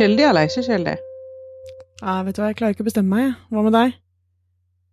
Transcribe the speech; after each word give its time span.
Skyldig 0.00 0.24
eller 0.24 0.46
ikke 0.48 0.62
skyldig? 0.64 0.92
Ja, 2.00 2.12
vet 2.24 2.32
du 2.32 2.38
hva, 2.40 2.46
jeg 2.48 2.56
klarer 2.56 2.72
ikke 2.72 2.80
å 2.80 2.86
bestemme 2.86 3.18
meg. 3.18 3.32
Hva 3.52 3.64
med 3.66 3.74
deg? 3.76 3.90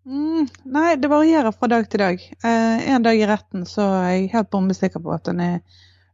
Mm, 0.03 0.49
nei, 0.75 0.89
det 0.99 1.07
varierer 1.07 1.53
fra 1.55 1.69
dag 1.71 1.85
til 1.87 2.01
dag. 2.03 2.25
Eh, 2.43 2.89
en 2.91 3.05
dag 3.05 3.15
i 3.15 3.29
retten 3.29 3.63
så 3.63 3.85
er 4.01 4.09
jeg 4.09 4.25
helt 4.33 4.49
bombesikker 4.51 4.99
på 5.05 5.13
at 5.15 5.29
den 5.29 5.39
er 5.45 5.61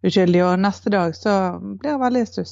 uskyldig, 0.06 0.44
og 0.46 0.62
neste 0.62 0.94
dag 0.94 1.16
så 1.18 1.34
blir 1.58 1.90
jeg 1.90 2.02
veldig 2.04 2.22
stuss. 2.30 2.52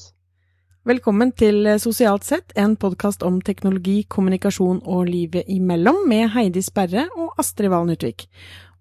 Velkommen 0.89 1.29
til 1.37 1.69
Sosialt 1.83 2.25
sett, 2.25 2.57
en 2.57 2.73
podkast 2.73 3.21
om 3.21 3.37
teknologi, 3.45 3.99
kommunikasjon 4.09 4.81
og 4.81 5.13
livet 5.13 5.45
imellom, 5.45 6.01
med 6.09 6.33
Heidi 6.33 6.65
Sperre 6.65 7.05
og 7.21 7.37
Astrid 7.37 7.69
Valen 7.69 7.93
Utvik. 7.93 8.25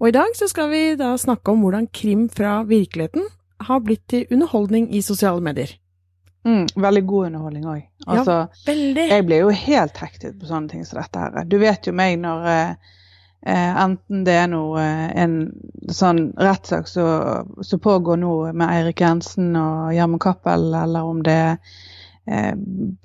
Og 0.01 0.09
i 0.09 0.17
dag 0.17 0.33
så 0.33 0.49
skal 0.49 0.73
vi 0.73 0.83
da 0.97 1.13
snakke 1.21 1.53
om 1.53 1.61
hvordan 1.67 1.93
krim 1.93 2.25
fra 2.33 2.63
virkeligheten 2.65 3.29
har 3.69 3.85
blitt 3.85 4.09
til 4.09 4.25
underholdning 4.33 4.89
i 4.97 5.05
sosiale 5.05 5.45
medier. 5.45 5.77
Mm, 6.45 6.67
veldig 6.77 7.03
god 7.07 7.27
underholdning 7.27 7.67
òg. 7.69 7.83
Altså, 8.07 8.37
ja, 8.65 9.05
jeg 9.11 9.27
blir 9.29 9.43
jo 9.43 9.51
helt 9.53 9.99
hektet 10.01 10.39
på 10.41 10.49
sånne 10.49 10.73
ting 10.73 10.87
som 10.89 11.01
dette 11.01 11.21
her. 11.21 11.45
Du 11.45 11.59
vet 11.61 11.85
jo 11.85 11.93
meg 11.93 12.17
når 12.23 12.47
eh, 12.49 12.95
eh, 13.45 13.77
enten 13.83 14.25
det 14.25 14.39
er 14.41 14.49
noe 14.49 14.81
eh, 14.81 15.11
en 15.21 15.35
sånn 15.93 16.31
rettssak 16.41 16.89
som 16.89 17.83
pågår 17.85 18.23
nå 18.23 18.35
med 18.55 18.67
Eirik 18.71 19.05
Jensen 19.05 19.53
og 19.61 19.93
Gjermund 19.93 20.25
Cappell, 20.25 20.71
eller 20.81 21.13
om 21.13 21.21
det 21.27 21.37
er 21.37 21.53
eh, 22.25 22.55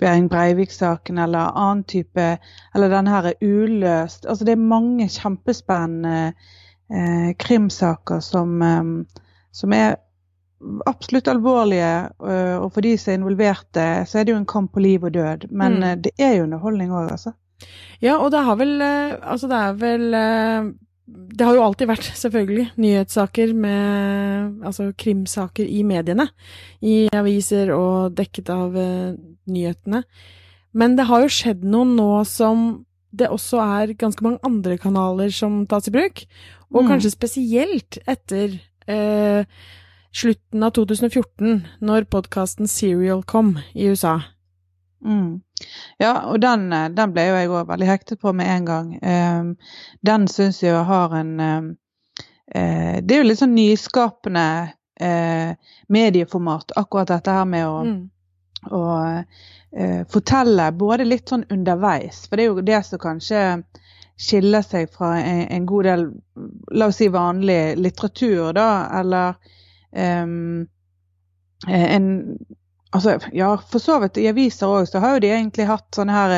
Behring 0.00 0.30
Breivik-saken 0.32 1.20
eller 1.20 1.52
annen 1.52 1.84
type 1.84 2.38
Eller 2.74 2.88
den 2.88 3.12
her 3.12 3.32
er 3.34 3.40
uløst. 3.44 4.24
Altså 4.24 4.48
det 4.48 4.56
er 4.56 4.64
mange 4.64 5.10
kjempespennende 5.12 6.32
eh, 6.88 7.30
krimsaker 7.36 8.24
som, 8.24 8.62
eh, 8.62 9.22
som 9.52 9.76
er 9.76 10.00
absolutt 10.86 11.28
alvorlige, 11.28 12.08
øh, 12.22 12.62
og 12.62 12.72
for 12.72 12.80
de 12.80 12.96
som 12.98 13.12
er 13.12 13.18
involverte, 13.18 13.86
så 14.08 14.18
er 14.18 14.24
det 14.24 14.32
jo 14.32 14.38
en 14.40 14.46
kamp 14.46 14.72
på 14.72 14.80
liv 14.80 15.04
og 15.04 15.12
død. 15.14 15.50
Men 15.50 15.72
Mm. 15.76 15.82
øh, 15.82 15.96
det 16.04 16.12
er 16.18 16.36
jo 16.36 16.42
underholdning 16.44 16.90
òg, 16.90 17.10
altså. 17.12 17.32
Ja, 18.02 18.16
og 18.18 18.30
det 18.32 18.44
har 18.44 18.56
vel 18.56 18.80
eh, 18.82 19.16
Altså, 19.22 19.48
det 19.48 19.56
er 19.56 19.72
vel 19.80 20.14
eh, 20.14 20.72
Det 21.08 21.40
har 21.46 21.54
jo 21.54 21.62
alltid 21.64 21.86
vært, 21.88 22.02
selvfølgelig, 22.14 22.70
nyhetssaker 22.76 23.54
med 23.54 24.60
Altså 24.66 24.92
krimsaker 24.98 25.64
i 25.64 25.82
mediene. 25.82 26.28
I 26.82 27.08
aviser 27.14 27.70
og 27.72 28.14
dekket 28.14 28.50
av 28.50 28.76
eh, 28.76 29.14
nyhetene. 29.48 30.02
Men 30.74 30.96
det 30.96 31.06
har 31.06 31.22
jo 31.22 31.28
skjedd 31.32 31.64
noe 31.64 31.84
nå 31.86 32.24
som 32.26 32.84
det 33.16 33.28
også 33.30 33.56
er 33.80 33.94
ganske 33.94 34.20
mange 34.22 34.38
andre 34.44 34.76
kanaler 34.76 35.30
som 35.32 35.64
tas 35.66 35.88
i 35.88 35.90
bruk. 35.94 36.26
Og 36.74 36.82
Mm. 36.84 36.88
kanskje 36.90 37.10
spesielt 37.14 37.98
etter 38.06 38.60
eh, 38.88 39.44
slutten 40.16 40.62
av 40.64 40.70
2014, 40.70 41.66
når 41.84 42.06
podkasten 42.12 42.68
Serial 42.70 43.22
kom 43.28 43.58
i 43.74 43.90
USA. 43.90 44.20
Mm. 45.04 45.40
Ja, 45.98 46.12
og 46.30 46.40
den, 46.40 46.72
øh, 46.72 46.88
den 46.96 47.12
ble 47.12 47.26
jo 47.28 47.36
jeg 47.36 47.50
òg 47.52 47.68
veldig 47.68 47.88
hektet 47.88 48.20
på 48.20 48.32
med 48.36 48.48
en 48.50 48.66
gang. 48.66 48.88
Um, 49.02 49.50
den 50.06 50.26
syns 50.28 50.62
jeg 50.62 50.84
har 50.88 51.14
en 51.16 51.32
um, 51.40 51.68
uh, 52.56 52.96
Det 53.02 53.14
er 53.14 53.22
jo 53.22 53.28
litt 53.28 53.40
sånn 53.42 53.56
nyskapende 53.56 54.46
uh, 55.02 55.52
medieformat, 55.92 56.76
akkurat 56.76 57.12
dette 57.12 57.38
her 57.38 57.48
med 57.48 57.68
å 57.68 57.80
Mm. 57.86 58.10
og 58.72 59.24
uh, 59.78 60.02
fortelle 60.10 60.72
både 60.72 61.04
litt 61.04 61.28
sånn 61.28 61.44
underveis, 61.52 62.24
for 62.26 62.36
det 62.36 62.44
er 62.44 62.48
jo 62.48 62.64
det 62.64 62.80
som 62.86 62.98
kanskje 62.98 63.42
skiller 64.16 64.64
seg 64.64 64.88
fra 64.90 65.18
en, 65.20 65.44
en 65.52 65.66
god 65.68 65.84
del, 65.84 66.06
la 66.72 66.88
oss 66.88 66.96
si 67.02 67.08
vanlig 67.12 67.76
litteratur, 67.76 68.54
da, 68.56 68.88
eller 69.00 69.36
eh, 69.96 71.88
en 71.96 72.08
Altså, 72.96 73.18
ja, 73.32 73.58
for 73.70 73.78
så 73.78 73.98
vidt 74.00 74.16
i 74.16 74.28
aviser 74.30 74.70
òg, 74.70 74.86
så 74.88 75.00
har 75.02 75.16
jo 75.16 75.22
de 75.24 75.30
egentlig 75.34 75.66
hatt 75.68 75.96
sånne 75.96 76.14
her 76.14 76.34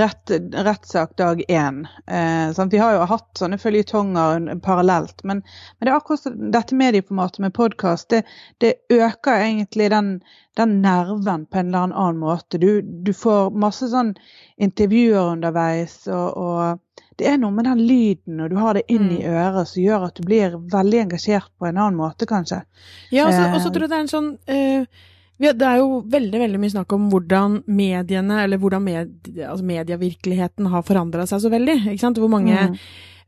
rett, 0.00 0.32
rettssak 0.66 1.12
dag 1.20 1.42
én. 1.46 1.84
Eh, 2.08 2.48
sant? 2.56 2.72
Vi 2.72 2.80
har 2.80 2.96
jo 2.96 3.04
hatt 3.06 3.28
sånne 3.38 3.60
følgetonger 3.60 4.48
parallelt, 4.64 5.20
men, 5.22 5.44
men 5.44 5.86
det 5.86 5.92
er 5.92 5.98
akkurat 6.00 6.40
dette 6.56 6.78
medieformatet 6.80 7.44
med 7.44 7.54
podkast, 7.54 8.08
det, 8.10 8.24
det 8.64 8.72
øker 8.90 9.44
egentlig 9.44 9.90
den, 9.92 10.10
den 10.58 10.80
nerven 10.82 11.44
på 11.46 11.60
en 11.60 11.70
eller 11.70 11.92
annen 11.92 12.18
måte. 12.24 12.58
Du, 12.58 12.80
du 12.80 13.12
får 13.14 13.54
masse 13.54 13.92
sånn 13.92 14.14
intervjuer 14.58 15.36
underveis, 15.36 16.00
og, 16.08 16.26
og 16.34 16.80
det 17.20 17.28
er 17.28 17.36
noe 17.42 17.52
med 17.52 17.66
den 17.68 17.82
lyden, 17.86 18.40
og 18.40 18.50
du 18.50 18.56
har 18.56 18.74
det 18.78 18.86
inn 18.88 19.10
i 19.12 19.20
Mm. 19.20 19.30
øret, 19.36 19.68
som 19.68 19.82
gjør 19.84 20.06
at 20.08 20.14
du 20.16 20.22
blir 20.26 20.56
veldig 20.72 21.00
engasjert 21.04 21.48
på 21.60 21.68
en 21.68 21.76
annen 21.76 21.96
måte, 22.00 22.26
kanskje. 22.26 22.62
Ja, 23.12 23.26
og 23.28 23.32
så- 23.34 23.66
Eh. 23.68 23.70
tror 23.70 23.80
jeg 23.84 23.90
det 23.90 23.98
er 23.98 24.04
en 24.06 24.14
sånn 24.16 24.32
uh, 24.48 24.86
Det 25.40 25.62
er 25.62 25.76
jo 25.78 26.02
veldig 26.04 26.36
veldig 26.36 26.58
mye 26.60 26.70
snakk 26.70 26.92
om 26.92 27.06
hvordan 27.10 27.62
mediene, 27.66 28.42
eller 28.44 28.58
hvordan 28.58 28.82
med, 28.84 29.08
altså 29.38 29.64
medievirkeligheten 29.64 30.66
har 30.68 30.82
forandra 30.82 31.26
seg 31.26 31.40
så 31.40 31.48
veldig. 31.50 31.78
ikke 31.88 32.00
sant? 32.00 32.18
Hvor 32.18 32.28
mange, 32.28 32.52
Mm. 32.52 32.76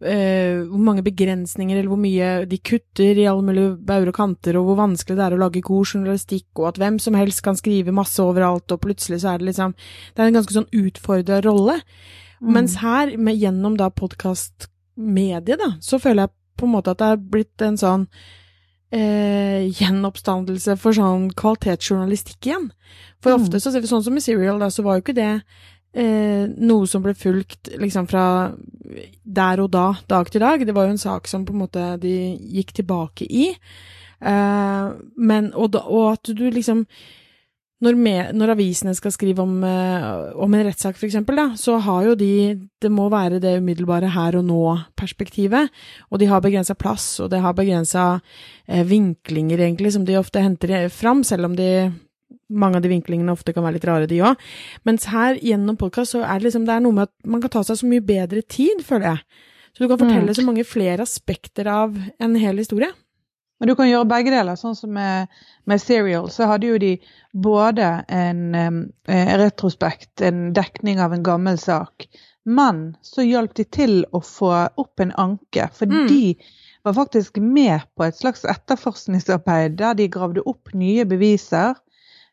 Uh, 0.02 0.66
hvor 0.66 0.82
mange 0.82 1.02
begrensninger, 1.04 1.76
eller 1.78 1.88
hvor 1.88 1.96
mye 2.02 2.44
de 2.48 2.58
kutter 2.58 3.16
i 3.16 3.24
alle 3.24 3.40
mulige 3.40 3.76
bauger 3.86 4.08
og 4.08 4.14
kanter, 4.14 4.56
og 4.58 4.66
hvor 4.66 4.76
vanskelig 4.82 5.14
det 5.16 5.24
er 5.24 5.36
å 5.36 5.38
lage 5.38 5.62
god 5.62 5.86
journalistikk, 5.86 6.44
og 6.58 6.66
at 6.68 6.74
hvem 6.82 6.98
som 7.00 7.14
helst 7.14 7.40
kan 7.42 7.54
skrive 7.54 7.94
masse 7.94 8.18
overalt, 8.18 8.66
og 8.72 8.80
plutselig 8.82 9.20
så 9.22 9.32
er 9.34 9.38
det 9.38 9.54
liksom 9.54 9.72
Det 10.14 10.18
er 10.18 10.26
en 10.26 10.34
ganske 10.34 10.52
sånn 10.52 10.68
utfordra 10.74 11.40
rolle. 11.44 11.80
Mm. 12.42 12.52
Mens 12.58 12.76
her, 12.82 13.16
med, 13.16 13.38
gjennom 13.38 13.76
da 13.78 13.88
podkastmediet, 13.94 15.60
da, 15.60 15.74
så 15.80 16.00
føler 16.02 16.26
jeg 16.26 16.34
på 16.58 16.66
en 16.66 16.74
måte 16.74 16.92
at 16.92 16.98
det 16.98 17.10
er 17.12 17.20
blitt 17.34 17.62
en 17.62 17.78
sånn 17.78 18.06
eh, 18.92 19.70
gjenoppstandelse 19.78 20.76
for 20.80 20.96
sånn 20.96 21.30
kvalitetsjournalistikk 21.38 22.50
igjen. 22.50 22.70
For 23.22 23.32
Mm. 23.32 23.42
ofte, 23.42 23.60
så, 23.62 23.70
sånn 23.72 24.04
som 24.04 24.18
i 24.18 24.24
Serial, 24.24 24.58
da, 24.58 24.68
så 24.70 24.82
var 24.82 24.98
jo 24.98 25.04
ikke 25.06 25.16
det 25.16 25.30
eh, 25.94 26.48
noe 26.48 26.86
som 26.88 27.02
ble 27.04 27.14
fulgt 27.14 27.72
liksom 27.78 28.08
fra 28.10 28.52
der 29.24 29.62
og 29.62 29.70
da, 29.70 29.94
dag 30.08 30.30
til 30.30 30.40
dag. 30.40 30.66
Det 30.66 30.74
var 30.74 30.88
jo 30.88 30.96
en 30.96 30.98
sak 30.98 31.28
som 31.28 31.46
på 31.46 31.54
en 31.54 31.62
måte 31.64 32.00
de 32.02 32.36
gikk 32.58 32.72
tilbake 32.80 33.24
i. 33.28 33.52
Eh, 34.20 34.86
men, 35.16 35.52
og, 35.54 35.72
da, 35.72 35.86
og 35.86 36.12
at 36.12 36.32
du 36.36 36.50
liksom 36.50 36.86
når, 37.82 37.96
med, 37.98 38.34
når 38.38 38.52
avisene 38.54 38.94
skal 38.94 39.12
skrive 39.14 39.42
om, 39.42 39.56
eh, 39.66 40.06
om 40.38 40.54
en 40.54 40.64
rettssak, 40.68 41.00
eksempel, 41.02 41.40
så 41.58 41.80
har 41.82 42.04
jo 42.06 42.14
de 42.18 42.60
Det 42.82 42.90
må 42.90 43.08
være 43.10 43.38
det 43.38 43.58
umiddelbare 43.62 44.10
her 44.10 44.34
og 44.38 44.44
nå-perspektivet. 44.44 45.70
Og 46.10 46.18
de 46.18 46.26
har 46.26 46.40
begrensa 46.42 46.74
plass, 46.74 47.20
og 47.20 47.30
det 47.30 47.40
har 47.40 47.54
begrensa 47.54 48.20
eh, 48.66 48.82
vinklinger, 48.82 49.58
egentlig, 49.58 49.92
som 49.92 50.04
de 50.04 50.18
ofte 50.18 50.42
henter 50.42 50.88
fram, 50.90 51.22
selv 51.22 51.46
om 51.46 51.54
de 51.56 51.92
mange 52.52 52.76
av 52.76 52.82
de 52.82 52.90
vinklingene 52.92 53.32
ofte 53.32 53.54
kan 53.54 53.64
være 53.64 53.78
litt 53.78 53.86
rare, 53.88 54.08
de 54.10 54.20
òg. 54.24 54.36
Mens 54.84 55.06
her, 55.12 55.38
gjennom 55.40 55.78
podkast, 55.80 56.16
så 56.16 56.22
er 56.24 56.38
det 56.38 56.50
liksom 56.50 56.66
Det 56.66 56.74
er 56.74 56.84
noe 56.84 56.92
med 56.92 57.08
at 57.08 57.14
man 57.24 57.40
kan 57.40 57.50
ta 57.50 57.62
seg 57.62 57.80
så 57.80 57.88
mye 57.88 58.04
bedre 58.04 58.42
tid, 58.42 58.82
føler 58.84 59.12
jeg. 59.12 59.22
Så 59.72 59.84
du 59.84 59.88
kan 59.88 59.98
fortelle 59.98 60.28
Mm. 60.28 60.34
så 60.36 60.44
mange 60.44 60.64
flere 60.64 61.00
aspekter 61.00 61.66
av 61.66 61.96
en 62.20 62.34
hel 62.36 62.56
historie. 62.58 62.92
Men 63.62 63.70
du 63.70 63.76
kan 63.78 63.86
gjøre 63.86 64.08
begge 64.10 64.32
deler. 64.34 64.56
Sånn 64.58 64.74
som 64.74 64.90
med, 64.90 65.30
med 65.70 65.78
Serial, 65.78 66.24
så 66.34 66.48
hadde 66.50 66.66
jo 66.66 66.78
de 66.82 66.96
både 67.30 67.90
en 68.10 68.40
em, 68.58 68.80
eh, 69.06 69.30
retrospekt, 69.38 70.18
en 70.26 70.48
dekning 70.56 70.98
av 71.00 71.14
en 71.14 71.22
gammel 71.22 71.60
sak, 71.62 72.08
men 72.44 72.96
så 73.06 73.22
hjalp 73.22 73.54
de 73.54 73.62
til 73.70 74.00
å 74.10 74.18
få 74.26 74.50
opp 74.82 74.98
en 75.04 75.12
anke. 75.14 75.68
For 75.78 75.86
Mm. 75.86 76.08
de 76.10 76.34
var 76.82 76.96
faktisk 76.98 77.38
med 77.38 77.86
på 77.96 78.02
et 78.08 78.18
slags 78.18 78.42
etterforskningsarbeid 78.50 79.76
der 79.78 79.94
de 79.94 80.08
gravde 80.08 80.42
opp 80.46 80.74
nye 80.74 81.04
beviser 81.06 81.76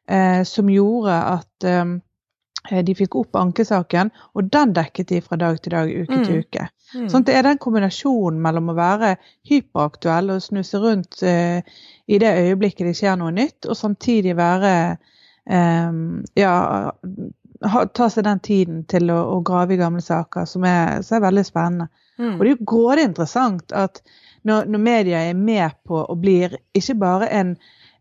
eh, 0.10 0.42
som 0.44 0.66
gjorde 0.74 1.14
at 1.14 1.64
eh, 1.70 2.82
de 2.84 2.96
fikk 2.98 3.16
opp 3.22 3.36
ankesaken, 3.38 4.10
og 4.34 4.50
den 4.52 4.74
dekket 4.74 5.08
de 5.14 5.22
fra 5.22 5.38
dag 5.38 5.62
til 5.62 5.72
dag, 5.78 5.94
uke 5.94 6.18
Mm. 6.18 6.26
til 6.26 6.40
uke. 6.42 6.70
Mm. 6.96 7.08
Sånn, 7.12 7.26
det 7.28 7.36
er 7.38 7.46
den 7.46 7.60
kombinasjonen 7.62 8.40
mellom 8.42 8.72
å 8.72 8.78
være 8.78 9.16
hyperaktuell 9.50 10.32
og 10.34 10.44
snuse 10.44 10.82
rundt 10.82 11.22
eh, 11.24 11.62
i 12.10 12.20
det 12.22 12.32
øyeblikket 12.42 12.90
det 12.90 12.96
skjer 12.98 13.20
noe 13.20 13.34
nytt, 13.36 13.68
og 13.70 13.78
samtidig 13.78 14.36
være 14.40 14.74
eh, 14.90 16.00
Ja, 16.40 16.54
ha, 17.74 17.84
ta 17.86 18.10
seg 18.10 18.26
den 18.26 18.40
tiden 18.46 18.86
til 18.90 19.12
å, 19.14 19.20
å 19.36 19.42
grave 19.46 19.76
i 19.76 19.82
gamle 19.82 20.02
saker, 20.02 20.48
som 20.50 20.66
er, 20.66 21.04
som 21.06 21.20
er 21.20 21.28
veldig 21.28 21.46
spennende. 21.46 21.90
Mm. 22.18 22.34
Og 22.36 22.40
det 22.40 22.48
er 22.48 22.56
jo 22.56 22.70
grådig 22.72 23.10
interessant 23.10 23.76
at 23.76 24.02
når, 24.48 24.66
når 24.72 24.82
media 24.84 25.22
er 25.30 25.36
med 25.36 25.76
på 25.88 26.00
og 26.00 26.24
blir 26.24 26.58
ikke 26.74 26.96
bare 27.00 27.30
en 27.36 27.54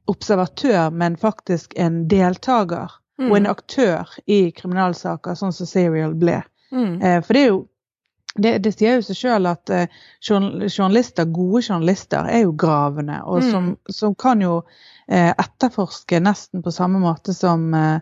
observatør, 0.08 0.88
men 0.94 1.18
faktisk 1.20 1.74
en 1.76 2.06
deltaker 2.08 2.94
Mm. 3.18 3.30
og 3.30 3.36
en 3.36 3.46
aktør 3.50 4.12
i 4.30 4.52
kriminalsaker, 4.54 5.34
sånn 5.34 5.54
som 5.54 5.66
Serial 5.66 6.14
ble. 6.14 6.38
Mm. 6.70 7.00
Eh, 7.02 7.18
for 7.24 7.34
det 7.34 7.40
er 7.42 7.48
jo 7.48 7.64
det, 8.36 8.58
det 8.62 8.72
sier 8.78 8.94
jo 8.98 9.02
seg 9.02 9.16
sjøl 9.16 9.46
at 9.50 9.70
eh, 9.70 9.86
journalister, 10.28 11.24
gode 11.24 11.62
journalister, 11.68 12.28
er 12.28 12.44
jo 12.44 12.52
gravende, 12.52 13.20
og 13.24 13.42
Mm. 13.42 13.50
som, 13.50 13.76
som 13.90 14.14
kan 14.14 14.40
jo 14.40 14.62
eh, 15.08 15.32
etterforske 15.38 16.20
nesten 16.20 16.62
på 16.62 16.70
samme 16.72 16.98
måte 17.00 17.32
som, 17.34 17.72
eh, 17.74 18.00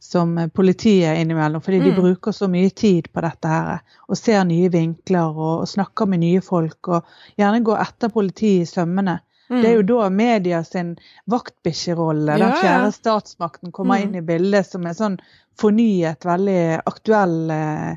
som 0.00 0.34
politiet 0.54 1.18
innimellom, 1.20 1.60
fordi 1.62 1.78
de 1.84 1.90
Mm. 1.92 1.96
bruker 2.02 2.32
så 2.32 2.48
mye 2.50 2.70
tid 2.70 3.08
på 3.12 3.20
dette 3.22 3.48
her, 3.48 3.80
og 4.08 4.16
ser 4.16 4.44
nye 4.44 4.68
vinkler 4.70 5.28
og, 5.30 5.60
og 5.62 5.68
snakker 5.68 6.06
med 6.08 6.20
nye 6.20 6.40
folk, 6.40 6.88
og 6.88 7.04
gjerne 7.38 7.62
går 7.64 7.80
etter 7.80 8.08
politiet 8.08 8.62
i 8.62 8.66
sømmene. 8.66 9.20
Mm. 9.50 9.62
Det 9.62 9.68
er 9.70 9.74
jo 9.76 9.82
da 9.82 10.08
media 10.10 10.62
sin 10.64 10.96
vaktbikkjerolle, 11.30 12.36
Ja, 12.38 12.48
den 12.50 12.56
fjerde 12.60 12.92
statsmakten, 12.92 13.72
kommer 13.72 13.98
Mm. 13.98 14.02
inn 14.02 14.14
i 14.16 14.20
bildet 14.26 14.66
som 14.66 14.86
en 14.86 14.94
sånn 14.94 15.18
fornyet, 15.58 16.20
veldig 16.24 16.82
aktuell, 16.86 17.50
eh, 17.50 17.96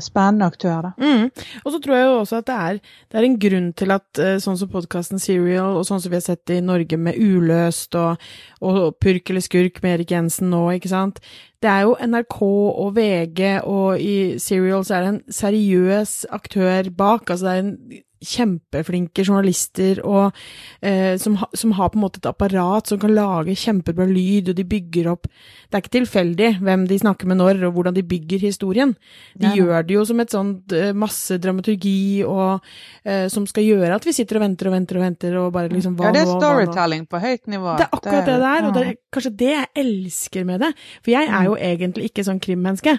spennende 0.00 0.46
aktør. 0.46 0.82
da. 0.82 0.90
Mm. 0.98 1.30
Og 1.64 1.72
så 1.72 1.80
tror 1.82 1.96
jeg 1.96 2.06
jo 2.06 2.18
også 2.20 2.36
at 2.36 2.46
det 2.46 2.54
er, 2.54 2.78
det 3.10 3.18
er 3.18 3.26
en 3.26 3.38
grunn 3.42 3.72
til 3.72 3.94
at 3.94 4.22
eh, 4.22 4.38
sånn 4.42 4.58
som 4.60 4.70
podkasten 4.70 5.22
Serial, 5.22 5.76
og 5.78 5.86
sånn 5.88 6.02
som 6.02 6.12
vi 6.12 6.18
har 6.20 6.26
sett 6.26 6.54
i 6.54 6.60
Norge 6.62 6.98
med 7.00 7.18
Uløst 7.18 7.98
og, 7.98 8.22
og 8.62 8.98
Purk 9.02 9.30
eller 9.30 9.44
skurk 9.44 9.82
med 9.82 9.98
Erik 9.98 10.14
Jensen 10.14 10.52
nå, 10.52 10.62
ikke 10.76 10.92
sant. 10.92 11.18
Det 11.58 11.70
er 11.70 11.88
jo 11.88 11.96
NRK 11.98 12.36
og 12.42 12.92
VG, 12.94 13.40
og 13.66 13.98
i 13.98 14.38
Serial 14.38 14.84
så 14.86 14.98
er 14.98 15.04
det 15.04 15.14
en 15.14 15.24
seriøs 15.40 16.12
aktør 16.30 16.92
bak. 16.94 17.26
Altså 17.26 17.48
det 17.48 17.54
er 17.56 17.64
en 17.64 18.04
kjempeflinke 18.24 19.24
journalister 19.24 20.00
og, 20.06 20.36
eh, 20.82 21.16
som, 21.20 21.36
ha, 21.40 21.48
som 21.54 21.74
har 21.78 21.92
på 21.92 21.98
en 21.98 22.04
måte 22.04 22.22
et 22.22 22.28
apparat 22.30 22.90
som 22.90 23.00
kan 23.00 23.14
lage 23.14 23.56
kjempebra 23.58 24.08
lyd, 24.08 24.50
og 24.50 24.58
de 24.58 24.66
bygger 24.68 25.10
opp 25.12 25.28
Det 25.28 25.76
er 25.76 25.82
ikke 25.82 25.96
tilfeldig 25.98 26.50
hvem 26.64 26.86
de 26.88 26.98
snakker 26.98 27.28
med 27.28 27.38
når, 27.42 27.62
og 27.68 27.74
hvordan 27.76 27.94
de 27.94 28.02
bygger 28.08 28.40
historien. 28.40 28.94
De 29.36 29.46
Nei, 29.46 29.56
gjør 29.58 29.84
det 29.84 29.94
jo 29.98 30.04
som 30.08 30.20
et 30.22 30.32
sånt 30.32 30.72
eh, 30.72 30.94
masse 30.96 31.36
dramaturgi 31.38 32.24
og 32.24 32.64
eh, 33.04 33.26
som 33.28 33.44
skal 33.48 33.66
gjøre 33.66 33.98
at 33.98 34.06
vi 34.08 34.14
sitter 34.16 34.38
og 34.40 34.46
venter 34.46 34.70
og 34.70 34.76
venter 34.78 34.98
og 34.98 35.04
venter 35.04 35.36
og 35.42 35.52
bare 35.52 35.72
liksom 35.72 35.98
hva 35.98 36.08
Ja, 36.08 36.14
det 36.16 36.24
er 36.24 36.32
storytelling 36.32 37.04
på 37.10 37.20
høyt 37.20 37.44
nivå. 37.52 37.76
Det 37.76 37.86
er 37.86 37.98
akkurat 37.98 38.30
det 38.30 38.38
det 38.38 38.52
er, 38.54 38.68
og 38.68 38.74
det 38.74 38.84
er 38.86 38.96
kanskje 39.14 39.34
det 39.42 39.50
jeg 39.52 39.68
elsker 39.84 40.48
med 40.48 40.64
det. 40.64 40.72
For 41.02 41.12
jeg 41.12 41.28
er 41.28 41.48
jo 41.48 41.56
egentlig 41.68 42.08
ikke 42.10 42.24
sånn 42.26 42.40
krimmenneske. 42.42 42.96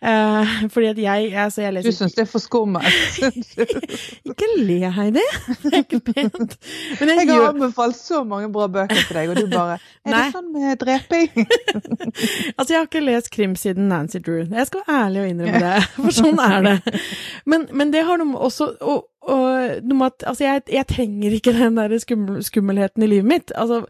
Eh, 0.00 0.54
fordi 0.74 0.92
at 0.92 1.02
jeg, 1.06 1.32
altså 1.46 1.64
jeg 1.64 1.72
Du 1.72 1.78
leser 1.80 1.98
syns 2.02 2.16
det 2.18 2.26
er 2.26 2.30
for 2.30 2.42
skummelt? 2.42 3.20
Ikke 4.30 4.48
le, 4.62 4.78
Heidi. 4.94 5.22
Det 5.62 5.70
er 5.72 5.82
ikke 5.84 6.00
pent. 6.12 6.56
Men 7.00 7.12
jeg, 7.12 7.26
Jeg 7.26 7.34
har 7.34 7.50
anbefalt 7.50 7.98
så 7.98 8.22
mange 8.26 8.50
bra 8.52 8.68
bøker 8.72 9.02
til 9.06 9.18
deg, 9.18 9.32
og 9.32 9.40
du 9.40 9.46
bare 9.52 9.78
Er 10.06 10.14
Nei. 10.14 10.22
det 10.24 10.34
sånn 10.34 10.50
med 10.54 10.80
dreping? 10.80 11.28
altså, 12.56 12.70
jeg 12.72 12.78
har 12.78 12.88
ikke 12.88 13.04
lest 13.04 13.30
krim 13.34 13.54
siden 13.58 13.90
Nancy 13.90 14.20
Drew. 14.24 14.46
Jeg 14.48 14.68
skal 14.70 14.84
være 14.86 15.04
ærlig 15.04 15.22
og 15.22 15.30
innrømme 15.34 15.62
det, 15.66 15.86
for 15.98 16.16
sånn 16.16 16.40
er 16.40 16.66
det. 16.66 16.98
Men, 17.44 17.66
men 17.76 17.92
det 17.92 18.04
har 18.08 18.20
noe 18.20 18.40
også 18.48 18.70
og, 18.80 19.06
og, 19.28 19.44
noe 19.84 19.98
med 19.98 20.06
at 20.08 20.26
Altså, 20.30 20.46
jeg, 20.46 20.64
jeg 20.72 20.88
trenger 20.88 21.36
ikke 21.36 21.54
den 21.56 21.76
der 21.76 21.96
skummel, 22.00 22.40
skummelheten 22.46 23.04
i 23.04 23.10
livet 23.12 23.28
mitt. 23.28 23.52
Altså, 23.52 23.82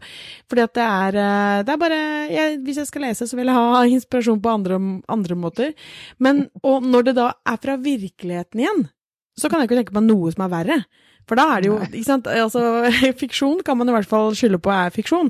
fordi 0.51 0.65
at 0.67 0.75
det 0.75 0.87
er 0.87 1.19
eh, 1.23 1.57
Det 1.67 1.75
er 1.75 1.81
bare 1.85 1.99
jeg, 2.31 2.61
Hvis 2.65 2.81
jeg 2.81 2.89
skal 2.91 3.07
lese, 3.07 3.27
så 3.29 3.39
vil 3.39 3.51
jeg 3.51 3.55
ha 3.55 3.83
inspirasjon 3.87 4.41
på 4.43 4.55
andre, 4.59 4.79
andre 5.11 5.37
måter. 5.39 5.75
Men 6.19 6.49
Og 6.63 6.83
når 6.83 7.11
det 7.11 7.19
da 7.21 7.31
er 7.47 7.61
fra 7.61 7.79
virkeligheten 7.79 8.65
igjen, 8.65 8.89
så 9.37 9.49
kan 9.49 9.61
jeg 9.61 9.69
ikke 9.69 9.79
tenke 9.81 9.95
på 9.95 10.03
noe 10.05 10.33
som 10.33 10.45
er 10.45 10.53
verre. 10.55 10.81
For 11.29 11.37
da 11.37 11.45
er 11.53 11.61
det 11.61 11.69
jo 11.69 11.75
ikke 11.85 12.03
sant, 12.03 12.27
altså 12.27 12.61
Fiksjon 13.21 13.61
kan 13.65 13.77
man 13.79 13.89
i 13.89 13.93
hvert 13.95 14.09
fall 14.09 14.33
skylde 14.35 14.59
på 14.63 14.71
er 14.73 14.93
fiksjon. 14.93 15.29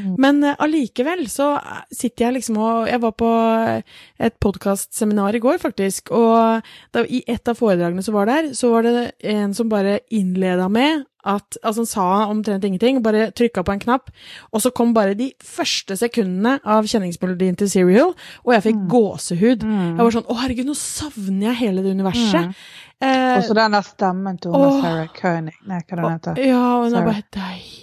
Mm. 0.00 0.14
Men 0.22 0.40
allikevel 0.56 1.26
uh, 1.26 1.30
så 1.30 1.48
sitter 1.92 2.26
jeg 2.26 2.38
liksom 2.38 2.58
og 2.58 2.88
Jeg 2.90 3.02
var 3.04 3.14
på 3.20 3.30
et 4.26 4.38
podkastseminar 4.42 5.36
i 5.36 5.42
går, 5.44 5.60
faktisk, 5.62 6.10
og 6.16 6.64
da, 6.96 7.04
i 7.04 7.22
et 7.28 7.48
av 7.48 7.58
foredragene 7.58 8.02
som 8.02 8.16
var 8.16 8.30
der, 8.30 8.50
så 8.56 8.72
var 8.72 8.86
det 8.86 9.10
en 9.28 9.54
som 9.54 9.70
bare 9.70 10.00
innleda 10.14 10.70
med 10.72 11.04
at 11.26 11.56
Altså, 11.64 11.82
han 11.82 11.86
sa 11.90 12.04
omtrent 12.30 12.64
ingenting, 12.64 13.02
bare 13.02 13.30
trykka 13.34 13.64
på 13.66 13.72
en 13.74 13.80
knapp, 13.82 14.10
og 14.52 14.62
så 14.62 14.70
kom 14.72 14.92
bare 14.94 15.14
de 15.18 15.32
første 15.42 15.96
sekundene 15.98 16.60
av 16.64 16.86
kjenningsmelodien 16.86 17.56
til 17.58 17.68
Serial, 17.72 18.14
og 18.44 18.52
jeg 18.54 18.62
fikk 18.68 18.76
Mm. 18.80 18.88
gåsehud. 18.92 19.62
Mm. 19.66 19.96
Jeg 19.96 20.04
var 20.04 20.10
sånn 20.14 20.26
Å, 20.30 20.36
herregud, 20.42 20.66
nå 20.70 20.76
savner 20.78 21.48
jeg 21.50 21.56
hele 21.64 21.82
det 21.82 21.94
universet. 21.98 22.54
Eh, 23.02 23.36
Og 23.36 23.42
så 23.44 23.54
den 23.54 23.72
der 23.76 23.82
stemmen 23.82 24.38
til 24.40 24.52
Åh. 24.56 24.80
Sarah 24.80 25.08
Koenig. 25.12 25.52
Nei, 25.66 25.80
hva 25.84 25.96
den 25.96 26.12
heter 26.14 26.38
ja, 26.40 26.62
den 26.86 26.94
er 26.94 27.04
bare 27.04 27.22